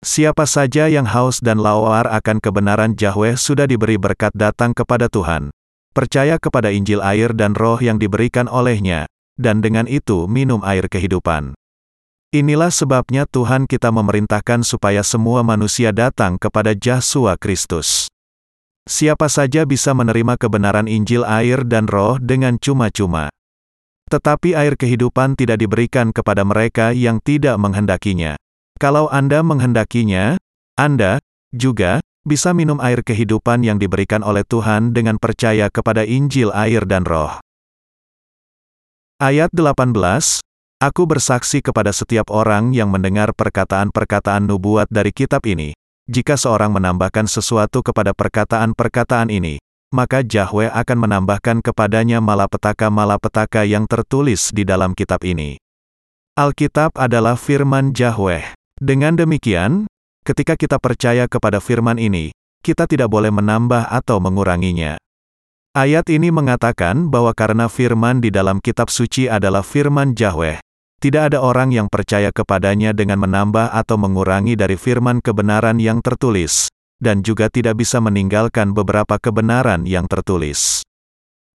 Siapa 0.00 0.46
saja 0.46 0.86
yang 0.86 1.06
haus 1.06 1.42
dan 1.42 1.58
lawar 1.62 2.06
akan 2.10 2.38
kebenaran 2.42 2.94
Yahweh 2.94 3.38
sudah 3.38 3.66
diberi 3.66 3.98
berkat 3.98 4.30
datang 4.34 4.74
kepada 4.74 5.06
Tuhan. 5.06 5.50
Percaya 5.94 6.38
kepada 6.42 6.70
Injil 6.70 7.02
air 7.02 7.34
dan 7.34 7.54
roh 7.54 7.78
yang 7.82 7.98
diberikan 7.98 8.46
olehnya, 8.46 9.10
dan 9.38 9.62
dengan 9.62 9.86
itu 9.90 10.26
minum 10.30 10.62
air 10.62 10.86
kehidupan. 10.86 11.58
Inilah 12.28 12.68
sebabnya 12.68 13.24
Tuhan 13.24 13.64
kita 13.64 13.88
memerintahkan 13.88 14.60
supaya 14.60 15.00
semua 15.00 15.40
manusia 15.40 15.96
datang 15.96 16.36
kepada 16.36 16.76
Yesus 16.76 17.24
Kristus. 17.40 17.88
Siapa 18.84 19.32
saja 19.32 19.64
bisa 19.64 19.96
menerima 19.96 20.36
kebenaran 20.36 20.92
Injil 20.92 21.24
air 21.24 21.64
dan 21.64 21.88
roh 21.88 22.20
dengan 22.20 22.60
cuma-cuma. 22.60 23.32
Tetapi 24.12 24.52
air 24.52 24.76
kehidupan 24.76 25.40
tidak 25.40 25.64
diberikan 25.64 26.12
kepada 26.12 26.44
mereka 26.44 26.92
yang 26.92 27.16
tidak 27.24 27.56
menghendakinya. 27.56 28.36
Kalau 28.76 29.08
Anda 29.08 29.40
menghendakinya, 29.40 30.36
Anda 30.76 31.24
juga 31.56 32.04
bisa 32.28 32.52
minum 32.52 32.76
air 32.84 33.00
kehidupan 33.00 33.64
yang 33.64 33.80
diberikan 33.80 34.20
oleh 34.20 34.44
Tuhan 34.44 34.92
dengan 34.92 35.16
percaya 35.16 35.72
kepada 35.72 36.04
Injil 36.04 36.52
air 36.52 36.84
dan 36.84 37.08
roh. 37.08 37.40
Ayat 39.16 39.48
18, 39.56 39.96
Aku 40.78 41.10
bersaksi 41.10 41.58
kepada 41.58 41.90
setiap 41.90 42.30
orang 42.30 42.70
yang 42.70 42.86
mendengar 42.86 43.34
perkataan-perkataan 43.34 44.46
nubuat 44.46 44.86
dari 44.86 45.10
kitab 45.10 45.42
ini. 45.42 45.74
Jika 46.06 46.38
seorang 46.38 46.70
menambahkan 46.70 47.26
sesuatu 47.26 47.82
kepada 47.82 48.14
perkataan-perkataan 48.14 49.26
ini, 49.26 49.58
maka 49.90 50.22
Yahweh 50.22 50.70
akan 50.70 50.98
menambahkan 51.02 51.66
kepadanya 51.66 52.22
malapetaka-malapetaka 52.22 53.66
yang 53.66 53.90
tertulis 53.90 54.54
di 54.54 54.62
dalam 54.62 54.94
kitab 54.94 55.26
ini. 55.26 55.58
Alkitab 56.38 56.94
adalah 56.94 57.34
firman 57.34 57.90
Yahweh. 57.90 58.54
Dengan 58.78 59.18
demikian, 59.18 59.90
ketika 60.22 60.54
kita 60.54 60.78
percaya 60.78 61.26
kepada 61.26 61.58
firman 61.58 61.98
ini, 61.98 62.30
kita 62.62 62.86
tidak 62.86 63.10
boleh 63.10 63.34
menambah 63.34 63.90
atau 63.90 64.22
menguranginya. 64.22 64.94
Ayat 65.74 66.06
ini 66.06 66.30
mengatakan 66.30 67.10
bahwa 67.10 67.34
karena 67.34 67.66
firman 67.66 68.22
di 68.22 68.30
dalam 68.30 68.62
kitab 68.62 68.94
suci 68.94 69.26
adalah 69.26 69.66
firman 69.66 70.14
Yahweh, 70.14 70.62
tidak 70.98 71.30
ada 71.30 71.38
orang 71.38 71.70
yang 71.70 71.86
percaya 71.86 72.34
kepadanya 72.34 72.90
dengan 72.90 73.22
menambah 73.22 73.70
atau 73.70 73.94
mengurangi 73.94 74.58
dari 74.58 74.74
firman 74.74 75.22
kebenaran 75.22 75.78
yang 75.78 76.02
tertulis, 76.02 76.66
dan 76.98 77.22
juga 77.22 77.46
tidak 77.46 77.78
bisa 77.78 78.02
meninggalkan 78.02 78.74
beberapa 78.74 79.14
kebenaran 79.22 79.86
yang 79.86 80.10
tertulis. 80.10 80.82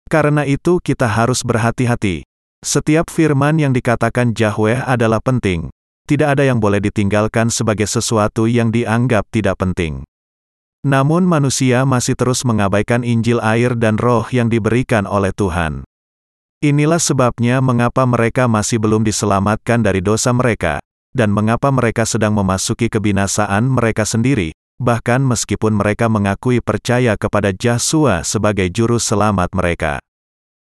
Karena 0.08 0.48
itu 0.48 0.80
kita 0.80 1.12
harus 1.12 1.44
berhati-hati. 1.44 2.24
Setiap 2.64 3.12
firman 3.12 3.60
yang 3.60 3.76
dikatakan 3.76 4.32
Yahweh 4.32 4.80
adalah 4.88 5.20
penting. 5.20 5.68
Tidak 6.08 6.36
ada 6.36 6.48
yang 6.48 6.64
boleh 6.64 6.80
ditinggalkan 6.80 7.52
sebagai 7.52 7.88
sesuatu 7.88 8.48
yang 8.48 8.72
dianggap 8.72 9.28
tidak 9.32 9.60
penting. 9.60 10.08
Namun 10.84 11.24
manusia 11.24 11.88
masih 11.88 12.16
terus 12.16 12.44
mengabaikan 12.44 13.08
Injil 13.08 13.40
air 13.40 13.76
dan 13.76 13.96
roh 13.96 14.28
yang 14.32 14.52
diberikan 14.52 15.08
oleh 15.08 15.32
Tuhan. 15.32 15.88
Inilah 16.64 16.96
sebabnya 16.96 17.60
mengapa 17.60 18.08
mereka 18.08 18.48
masih 18.48 18.80
belum 18.80 19.04
diselamatkan 19.04 19.84
dari 19.84 20.00
dosa 20.00 20.32
mereka, 20.32 20.80
dan 21.12 21.28
mengapa 21.28 21.68
mereka 21.76 22.08
sedang 22.08 22.32
memasuki 22.40 22.88
kebinasaan 22.88 23.68
mereka 23.68 24.08
sendiri, 24.08 24.56
bahkan 24.80 25.20
meskipun 25.28 25.76
mereka 25.76 26.08
mengakui 26.08 26.64
percaya 26.64 27.20
kepada 27.20 27.52
Yesus 27.52 28.24
sebagai 28.24 28.72
juru 28.72 28.96
selamat 28.96 29.52
mereka. 29.52 30.00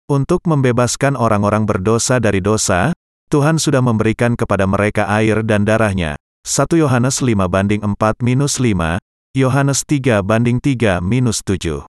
Untuk 0.09 0.41
membebaskan 0.49 1.13
orang-orang 1.13 1.69
berdosa 1.69 2.17
dari 2.17 2.41
dosa, 2.41 2.97
Tuhan 3.29 3.61
sudah 3.61 3.85
memberikan 3.85 4.33
kepada 4.33 4.65
mereka 4.65 5.05
air 5.13 5.45
dan 5.45 5.61
darahnya. 5.61 6.17
1 6.41 6.73
Yohanes 6.73 7.21
5 7.21 7.37
banding 7.45 7.85
4 7.85 8.17
minus 8.25 8.57
5, 8.57 8.97
Yohanes 9.37 9.85
3 9.85 10.25
banding 10.25 10.57
3 10.57 11.05
minus 11.05 11.45
7. 11.45 11.85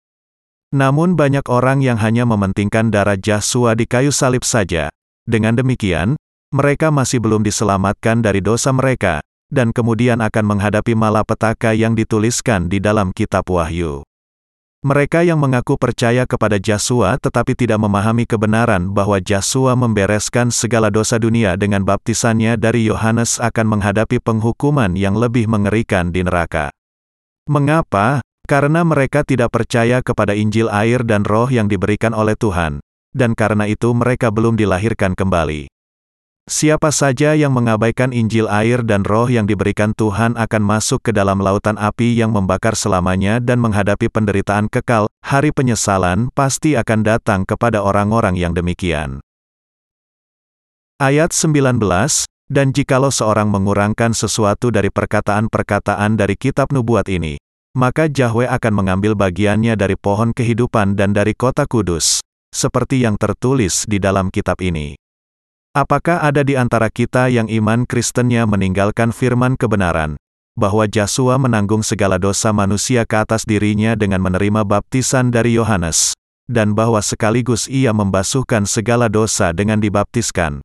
Namun 0.71 1.19
banyak 1.19 1.43
orang 1.51 1.83
yang 1.83 1.99
hanya 1.99 2.23
mementingkan 2.23 2.95
darah 2.95 3.19
Yesus 3.19 3.75
di 3.75 3.83
kayu 3.83 4.15
salib 4.15 4.47
saja. 4.47 4.87
Dengan 5.27 5.59
demikian, 5.59 6.15
mereka 6.55 6.91
masih 6.91 7.19
belum 7.19 7.43
diselamatkan 7.43 8.23
dari 8.23 8.39
dosa 8.39 8.71
mereka, 8.71 9.19
dan 9.51 9.75
kemudian 9.75 10.23
akan 10.23 10.55
menghadapi 10.55 10.95
malapetaka 10.95 11.75
yang 11.75 11.91
dituliskan 11.91 12.71
di 12.71 12.79
dalam 12.79 13.11
kitab 13.11 13.43
Wahyu. 13.51 14.07
Mereka 14.81 15.21
yang 15.21 15.37
mengaku 15.37 15.77
percaya 15.77 16.25
kepada 16.25 16.57
Yesus 16.57 17.05
tetapi 17.21 17.53
tidak 17.53 17.77
memahami 17.77 18.25
kebenaran 18.25 18.89
bahwa 18.89 19.21
Yesus 19.21 19.77
membereskan 19.77 20.49
segala 20.49 20.89
dosa 20.89 21.21
dunia 21.21 21.53
dengan 21.53 21.85
baptisannya 21.85 22.57
dari 22.57 22.89
Yohanes 22.89 23.37
akan 23.37 23.77
menghadapi 23.77 24.17
penghukuman 24.17 24.97
yang 24.97 25.13
lebih 25.13 25.45
mengerikan 25.45 26.09
di 26.09 26.25
neraka. 26.25 26.73
Mengapa? 27.45 28.25
Karena 28.45 28.81
mereka 28.85 29.25
tidak 29.25 29.53
percaya 29.53 30.01
kepada 30.05 30.37
Injil 30.37 30.67
air 30.67 31.01
dan 31.05 31.25
roh 31.25 31.47
yang 31.47 31.69
diberikan 31.71 32.13
oleh 32.13 32.33
Tuhan, 32.35 32.81
dan 33.11 33.35
karena 33.35 33.67
itu 33.67 33.91
mereka 33.91 34.31
belum 34.31 34.55
dilahirkan 34.55 35.15
kembali. 35.15 35.71
Siapa 36.49 36.89
saja 36.89 37.37
yang 37.37 37.53
mengabaikan 37.53 38.09
Injil 38.09 38.49
air 38.49 38.81
dan 38.81 39.05
roh 39.05 39.29
yang 39.29 39.45
diberikan 39.45 39.93
Tuhan 39.93 40.33
akan 40.33 40.63
masuk 40.65 41.05
ke 41.05 41.11
dalam 41.13 41.37
lautan 41.37 41.77
api 41.77 42.17
yang 42.17 42.33
membakar 42.33 42.73
selamanya 42.73 43.37
dan 43.37 43.61
menghadapi 43.61 44.09
penderitaan 44.09 44.65
kekal, 44.65 45.05
hari 45.21 45.53
penyesalan 45.53 46.33
pasti 46.33 46.73
akan 46.73 47.05
datang 47.05 47.41
kepada 47.45 47.85
orang-orang 47.85 48.35
yang 48.35 48.57
demikian. 48.57 49.21
Ayat 50.97 51.29
19, 51.29 51.77
Dan 52.51 52.75
jikalau 52.75 53.15
seorang 53.15 53.47
mengurangkan 53.47 54.11
sesuatu 54.11 54.75
dari 54.75 54.91
perkataan-perkataan 54.91 56.19
dari 56.19 56.35
kitab 56.35 56.73
nubuat 56.75 57.07
ini, 57.07 57.39
maka 57.71 58.11
Yahweh 58.11 58.51
akan 58.51 58.73
mengambil 58.75 59.15
bagiannya 59.15 59.79
dari 59.79 59.95
pohon 59.95 60.35
kehidupan 60.35 60.99
dan 60.99 61.15
dari 61.15 61.31
kota 61.31 61.63
kudus, 61.63 62.19
seperti 62.51 63.07
yang 63.07 63.15
tertulis 63.15 63.87
di 63.87 63.95
dalam 63.95 64.27
kitab 64.27 64.59
ini. 64.59 64.99
Apakah 65.71 66.19
ada 66.19 66.43
di 66.43 66.59
antara 66.59 66.91
kita 66.91 67.31
yang 67.31 67.47
iman 67.47 67.87
Kristennya 67.87 68.43
meninggalkan 68.43 69.15
firman 69.15 69.55
kebenaran, 69.55 70.19
bahwa 70.59 70.83
Yesus 70.83 71.31
menanggung 71.39 71.79
segala 71.79 72.19
dosa 72.19 72.51
manusia 72.51 73.07
ke 73.07 73.23
atas 73.23 73.47
dirinya 73.47 73.95
dengan 73.95 74.19
menerima 74.19 74.67
baptisan 74.67 75.31
dari 75.31 75.55
Yohanes, 75.55 76.11
dan 76.51 76.75
bahwa 76.75 76.99
sekaligus 76.99 77.71
ia 77.71 77.95
membasuhkan 77.95 78.67
segala 78.67 79.07
dosa 79.07 79.55
dengan 79.55 79.79
dibaptiskan? 79.79 80.59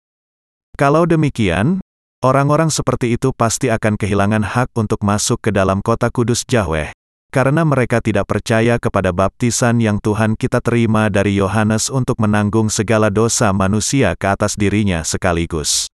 Kalau 0.74 1.06
demikian, 1.06 1.78
Orang-orang 2.24 2.72
seperti 2.72 3.12
itu 3.20 3.28
pasti 3.36 3.68
akan 3.68 4.00
kehilangan 4.00 4.40
hak 4.40 4.72
untuk 4.72 5.04
masuk 5.04 5.36
ke 5.36 5.50
dalam 5.52 5.84
kota 5.84 6.08
kudus 6.08 6.48
Yahweh, 6.48 6.95
karena 7.36 7.68
mereka 7.68 8.00
tidak 8.00 8.32
percaya 8.32 8.80
kepada 8.80 9.12
baptisan 9.12 9.76
yang 9.76 10.00
Tuhan 10.00 10.40
kita 10.40 10.64
terima 10.64 11.12
dari 11.12 11.36
Yohanes 11.36 11.92
untuk 11.92 12.16
menanggung 12.16 12.72
segala 12.72 13.12
dosa 13.12 13.52
manusia 13.52 14.16
ke 14.16 14.32
atas 14.32 14.56
dirinya 14.56 15.04
sekaligus. 15.04 15.92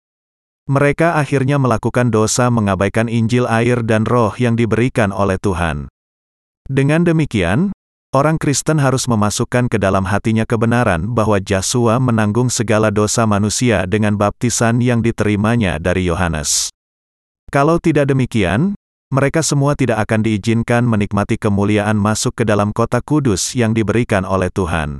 Mereka 0.65 1.13
akhirnya 1.13 1.61
melakukan 1.61 2.09
dosa 2.09 2.49
mengabaikan 2.49 3.05
Injil 3.05 3.45
air 3.45 3.85
dan 3.85 4.09
roh 4.09 4.33
yang 4.41 4.57
diberikan 4.57 5.13
oleh 5.13 5.37
Tuhan. 5.37 5.93
Dengan 6.65 7.05
demikian, 7.05 7.69
Orang 8.15 8.39
Kristen 8.39 8.79
harus 8.79 9.03
memasukkan 9.05 9.67
ke 9.67 9.75
dalam 9.77 10.07
hatinya 10.07 10.47
kebenaran 10.47 11.11
bahwa 11.11 11.43
Yesus 11.43 11.99
menanggung 11.99 12.47
segala 12.47 12.87
dosa 12.87 13.27
manusia 13.27 13.83
dengan 13.83 14.15
baptisan 14.15 14.79
yang 14.79 15.03
diterimanya 15.03 15.75
dari 15.75 16.07
Yohanes. 16.07 16.71
Kalau 17.51 17.83
tidak 17.83 18.07
demikian, 18.07 18.79
mereka 19.07 19.39
semua 19.39 19.71
tidak 19.71 20.03
akan 20.03 20.19
diizinkan 20.19 20.83
menikmati 20.83 21.39
kemuliaan 21.39 21.95
masuk 21.95 22.35
ke 22.35 22.43
dalam 22.43 22.75
kota 22.75 22.99
kudus 22.99 23.55
yang 23.55 23.71
diberikan 23.71 24.27
oleh 24.27 24.51
Tuhan. 24.51 24.99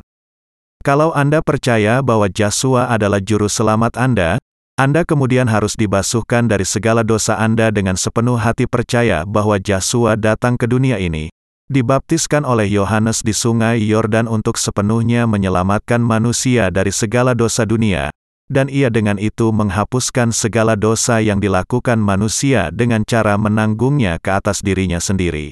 Kalau 0.80 1.12
Anda 1.12 1.44
percaya 1.44 2.00
bahwa 2.00 2.32
Yesus 2.32 2.80
adalah 2.80 3.20
juru 3.20 3.52
selamat 3.52 4.00
Anda, 4.00 4.40
Anda 4.80 5.04
kemudian 5.04 5.52
harus 5.52 5.76
dibasuhkan 5.76 6.48
dari 6.48 6.64
segala 6.64 7.04
dosa 7.04 7.36
Anda 7.36 7.68
dengan 7.68 8.00
sepenuh 8.00 8.40
hati 8.40 8.64
percaya 8.64 9.28
bahwa 9.28 9.60
Yesus 9.60 10.16
datang 10.16 10.56
ke 10.56 10.72
dunia 10.72 10.96
ini, 11.04 11.28
dibaptiskan 11.68 12.48
oleh 12.48 12.72
Yohanes 12.72 13.28
di 13.28 13.36
sungai 13.36 13.84
Yordan 13.84 14.32
untuk 14.32 14.56
sepenuhnya 14.56 15.28
menyelamatkan 15.28 16.00
manusia 16.00 16.72
dari 16.72 16.96
segala 16.96 17.36
dosa 17.36 17.68
dunia, 17.68 18.08
dan 18.48 18.72
ia 18.72 18.88
dengan 18.88 19.20
itu 19.20 19.52
menghapuskan 19.52 20.32
segala 20.32 20.80
dosa 20.80 21.20
yang 21.20 21.44
dilakukan 21.44 22.00
manusia 22.00 22.72
dengan 22.72 23.04
cara 23.04 23.36
menanggungnya 23.36 24.20
ke 24.24 24.32
atas 24.32 24.64
dirinya 24.64 25.04
sendiri. 25.04 25.52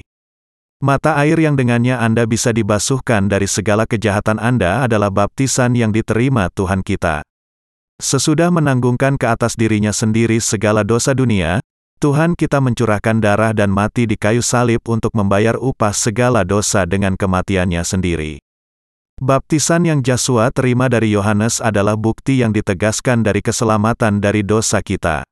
Mata 0.80 1.16
air 1.16 1.40
yang 1.40 1.56
dengannya 1.56 1.96
Anda 1.96 2.28
bisa 2.28 2.52
dibasuhkan 2.52 3.32
dari 3.32 3.48
segala 3.48 3.88
kejahatan 3.88 4.36
Anda 4.36 4.84
adalah 4.84 5.08
baptisan 5.08 5.72
yang 5.72 5.88
diterima 5.88 6.52
Tuhan 6.52 6.84
kita. 6.84 7.24
Sesudah 7.96 8.52
menanggungkan 8.52 9.16
ke 9.16 9.24
atas 9.24 9.56
dirinya 9.56 9.88
sendiri 9.88 10.36
segala 10.36 10.84
dosa 10.84 11.16
dunia, 11.16 11.64
Tuhan 11.96 12.36
kita 12.36 12.60
mencurahkan 12.60 13.24
darah 13.24 13.56
dan 13.56 13.72
mati 13.72 14.04
di 14.04 14.20
kayu 14.20 14.44
salib 14.44 14.84
untuk 14.84 15.16
membayar 15.16 15.56
upah 15.56 15.96
segala 15.96 16.44
dosa 16.44 16.84
dengan 16.84 17.16
kematiannya 17.16 17.80
sendiri. 17.80 18.45
Baptisan 19.16 19.88
yang 19.88 20.04
Yesus 20.04 20.52
terima 20.52 20.92
dari 20.92 21.08
Yohanes 21.16 21.64
adalah 21.64 21.96
bukti 21.96 22.44
yang 22.44 22.52
ditegaskan 22.52 23.24
dari 23.24 23.40
keselamatan 23.40 24.20
dari 24.20 24.44
dosa 24.44 24.84
kita. 24.84 25.24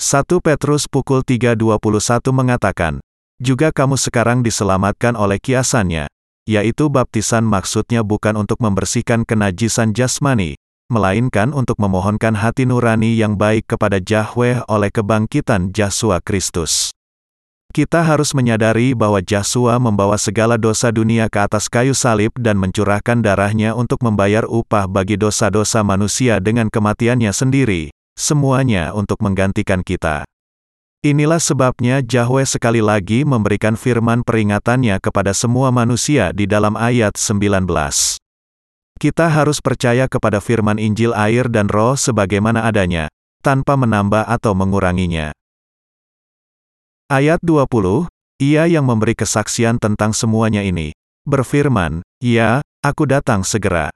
1 0.00 0.40
Petrus 0.40 0.88
pukul 0.88 1.20
3.21 1.20 1.92
mengatakan, 2.32 3.04
Juga 3.36 3.68
kamu 3.68 4.00
sekarang 4.00 4.40
diselamatkan 4.40 5.12
oleh 5.12 5.36
kiasannya, 5.36 6.08
yaitu 6.48 6.88
baptisan 6.88 7.44
maksudnya 7.44 8.00
bukan 8.00 8.32
untuk 8.32 8.56
membersihkan 8.64 9.28
kenajisan 9.28 9.92
jasmani, 9.92 10.56
melainkan 10.88 11.52
untuk 11.52 11.76
memohonkan 11.84 12.32
hati 12.32 12.64
nurani 12.64 13.12
yang 13.12 13.36
baik 13.36 13.68
kepada 13.76 14.00
Yahweh 14.00 14.64
oleh 14.72 14.88
kebangkitan 14.88 15.68
Yesus 15.68 16.16
Kristus. 16.24 16.96
Kita 17.72 18.04
harus 18.04 18.36
menyadari 18.36 18.92
bahwa 18.92 19.24
Yesus 19.24 19.80
membawa 19.80 20.20
segala 20.20 20.60
dosa 20.60 20.92
dunia 20.92 21.32
ke 21.32 21.40
atas 21.40 21.72
kayu 21.72 21.96
salib 21.96 22.28
dan 22.36 22.60
mencurahkan 22.60 23.24
darahnya 23.24 23.72
untuk 23.72 24.04
membayar 24.04 24.44
upah 24.44 24.84
bagi 24.84 25.16
dosa-dosa 25.16 25.80
manusia 25.80 26.36
dengan 26.36 26.68
kematiannya 26.68 27.32
sendiri, 27.32 27.88
semuanya 28.12 28.92
untuk 28.92 29.24
menggantikan 29.24 29.80
kita. 29.80 30.28
Inilah 31.00 31.40
sebabnya 31.40 32.04
Yahweh 32.04 32.44
sekali 32.44 32.84
lagi 32.84 33.24
memberikan 33.24 33.80
firman 33.80 34.20
peringatannya 34.20 35.00
kepada 35.00 35.32
semua 35.32 35.72
manusia 35.72 36.28
di 36.36 36.44
dalam 36.44 36.76
ayat 36.76 37.16
19. 37.16 37.72
Kita 39.00 39.26
harus 39.32 39.64
percaya 39.64 40.12
kepada 40.12 40.44
firman 40.44 40.76
Injil 40.76 41.16
air 41.16 41.48
dan 41.48 41.72
roh 41.72 41.96
sebagaimana 41.96 42.68
adanya, 42.68 43.08
tanpa 43.40 43.80
menambah 43.80 44.28
atau 44.28 44.52
menguranginya. 44.52 45.32
Ayat 47.12 47.44
20, 47.44 48.08
ia 48.40 48.64
yang 48.64 48.88
memberi 48.88 49.12
kesaksian 49.12 49.76
tentang 49.76 50.16
semuanya 50.16 50.64
ini, 50.64 50.96
berfirman, 51.28 52.00
Ya, 52.24 52.64
aku 52.80 53.04
datang 53.04 53.44
segera. 53.44 53.92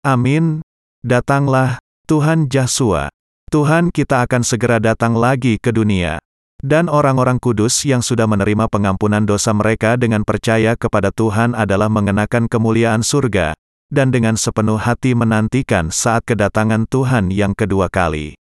Amin. 0.00 0.64
Datanglah, 1.04 1.76
Tuhan 2.08 2.48
Yesus. 2.48 3.12
Tuhan 3.52 3.92
kita 3.92 4.24
akan 4.24 4.40
segera 4.48 4.80
datang 4.80 5.12
lagi 5.12 5.60
ke 5.60 5.76
dunia. 5.76 6.24
Dan 6.64 6.88
orang-orang 6.88 7.36
kudus 7.36 7.84
yang 7.84 8.00
sudah 8.00 8.24
menerima 8.24 8.72
pengampunan 8.72 9.28
dosa 9.28 9.52
mereka 9.52 10.00
dengan 10.00 10.24
percaya 10.24 10.72
kepada 10.72 11.12
Tuhan 11.12 11.52
adalah 11.52 11.92
mengenakan 11.92 12.48
kemuliaan 12.48 13.04
surga, 13.04 13.52
dan 13.92 14.08
dengan 14.08 14.40
sepenuh 14.40 14.80
hati 14.80 15.12
menantikan 15.12 15.92
saat 15.92 16.24
kedatangan 16.24 16.88
Tuhan 16.88 17.28
yang 17.28 17.52
kedua 17.52 17.92
kali. 17.92 18.40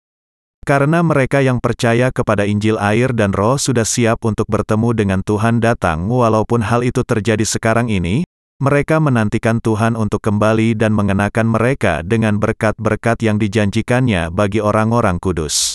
Karena 0.69 1.01
mereka 1.01 1.41
yang 1.41 1.65
percaya 1.65 2.13
kepada 2.13 2.45
Injil 2.45 2.77
air 2.77 3.17
dan 3.17 3.33
roh 3.33 3.57
sudah 3.57 3.89
siap 3.89 4.21
untuk 4.29 4.45
bertemu 4.53 4.93
dengan 4.93 5.21
Tuhan 5.25 5.65
datang 5.65 6.13
walaupun 6.13 6.61
hal 6.61 6.85
itu 6.85 7.01
terjadi 7.09 7.41
sekarang 7.41 7.89
ini, 7.89 8.29
mereka 8.61 9.01
menantikan 9.01 9.65
Tuhan 9.65 9.97
untuk 9.97 10.21
kembali 10.21 10.77
dan 10.77 10.93
mengenakan 10.93 11.49
mereka 11.49 12.05
dengan 12.05 12.37
berkat-berkat 12.37 13.17
yang 13.25 13.41
dijanjikannya 13.41 14.29
bagi 14.29 14.61
orang-orang 14.61 15.17
kudus. 15.17 15.73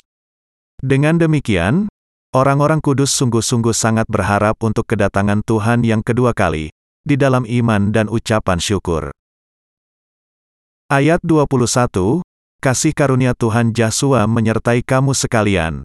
Dengan 0.78 1.18
demikian, 1.18 1.90
orang-orang 2.38 2.78
kudus 2.78 3.10
sungguh-sungguh 3.18 3.74
sangat 3.74 4.06
berharap 4.06 4.62
untuk 4.62 4.86
kedatangan 4.86 5.42
Tuhan 5.42 5.82
yang 5.82 6.06
kedua 6.06 6.38
kali, 6.38 6.70
di 7.02 7.18
dalam 7.18 7.50
iman 7.50 7.90
dan 7.90 8.06
ucapan 8.14 8.62
syukur. 8.62 9.10
Ayat 10.94 11.18
21, 11.26 12.22
kasih 12.64 12.96
karunia 12.96 13.36
Tuhan 13.36 13.76
Yesus 13.76 14.24
menyertai 14.24 14.88
kamu 14.88 15.12
sekalian. 15.12 15.84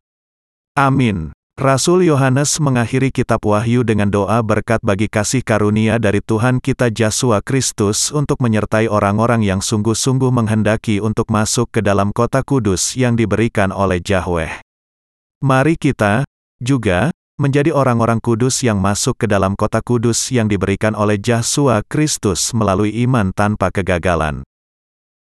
Amin. 0.79 1.35
Rasul 1.59 2.07
Yohanes 2.07 2.63
mengakhiri 2.63 3.11
kitab 3.11 3.43
Wahyu 3.43 3.83
dengan 3.83 4.15
doa 4.15 4.39
berkat 4.47 4.79
bagi 4.79 5.11
kasih 5.11 5.43
karunia 5.43 5.99
dari 5.99 6.23
Tuhan 6.23 6.63
kita 6.63 6.87
Yesus 6.87 7.35
Kristus 7.43 8.15
untuk 8.15 8.39
menyertai 8.39 8.87
orang-orang 8.87 9.43
yang 9.43 9.59
sungguh-sungguh 9.59 10.31
menghendaki 10.31 11.03
untuk 11.03 11.27
masuk 11.35 11.67
ke 11.75 11.83
dalam 11.83 12.15
kota 12.15 12.47
kudus 12.47 12.95
yang 12.95 13.19
diberikan 13.19 13.75
oleh 13.75 13.99
Yahweh. 13.99 14.63
Mari 15.43 15.75
kita, 15.75 16.23
juga, 16.63 17.11
menjadi 17.43 17.75
orang-orang 17.75 18.23
kudus 18.23 18.63
yang 18.63 18.79
masuk 18.79 19.19
ke 19.19 19.27
dalam 19.27 19.59
kota 19.59 19.83
kudus 19.83 20.31
yang 20.31 20.47
diberikan 20.47 20.95
oleh 20.95 21.19
Yesus 21.19 21.83
Kristus 21.91 22.55
melalui 22.55 22.95
iman 23.03 23.35
tanpa 23.35 23.75
kegagalan. 23.75 24.47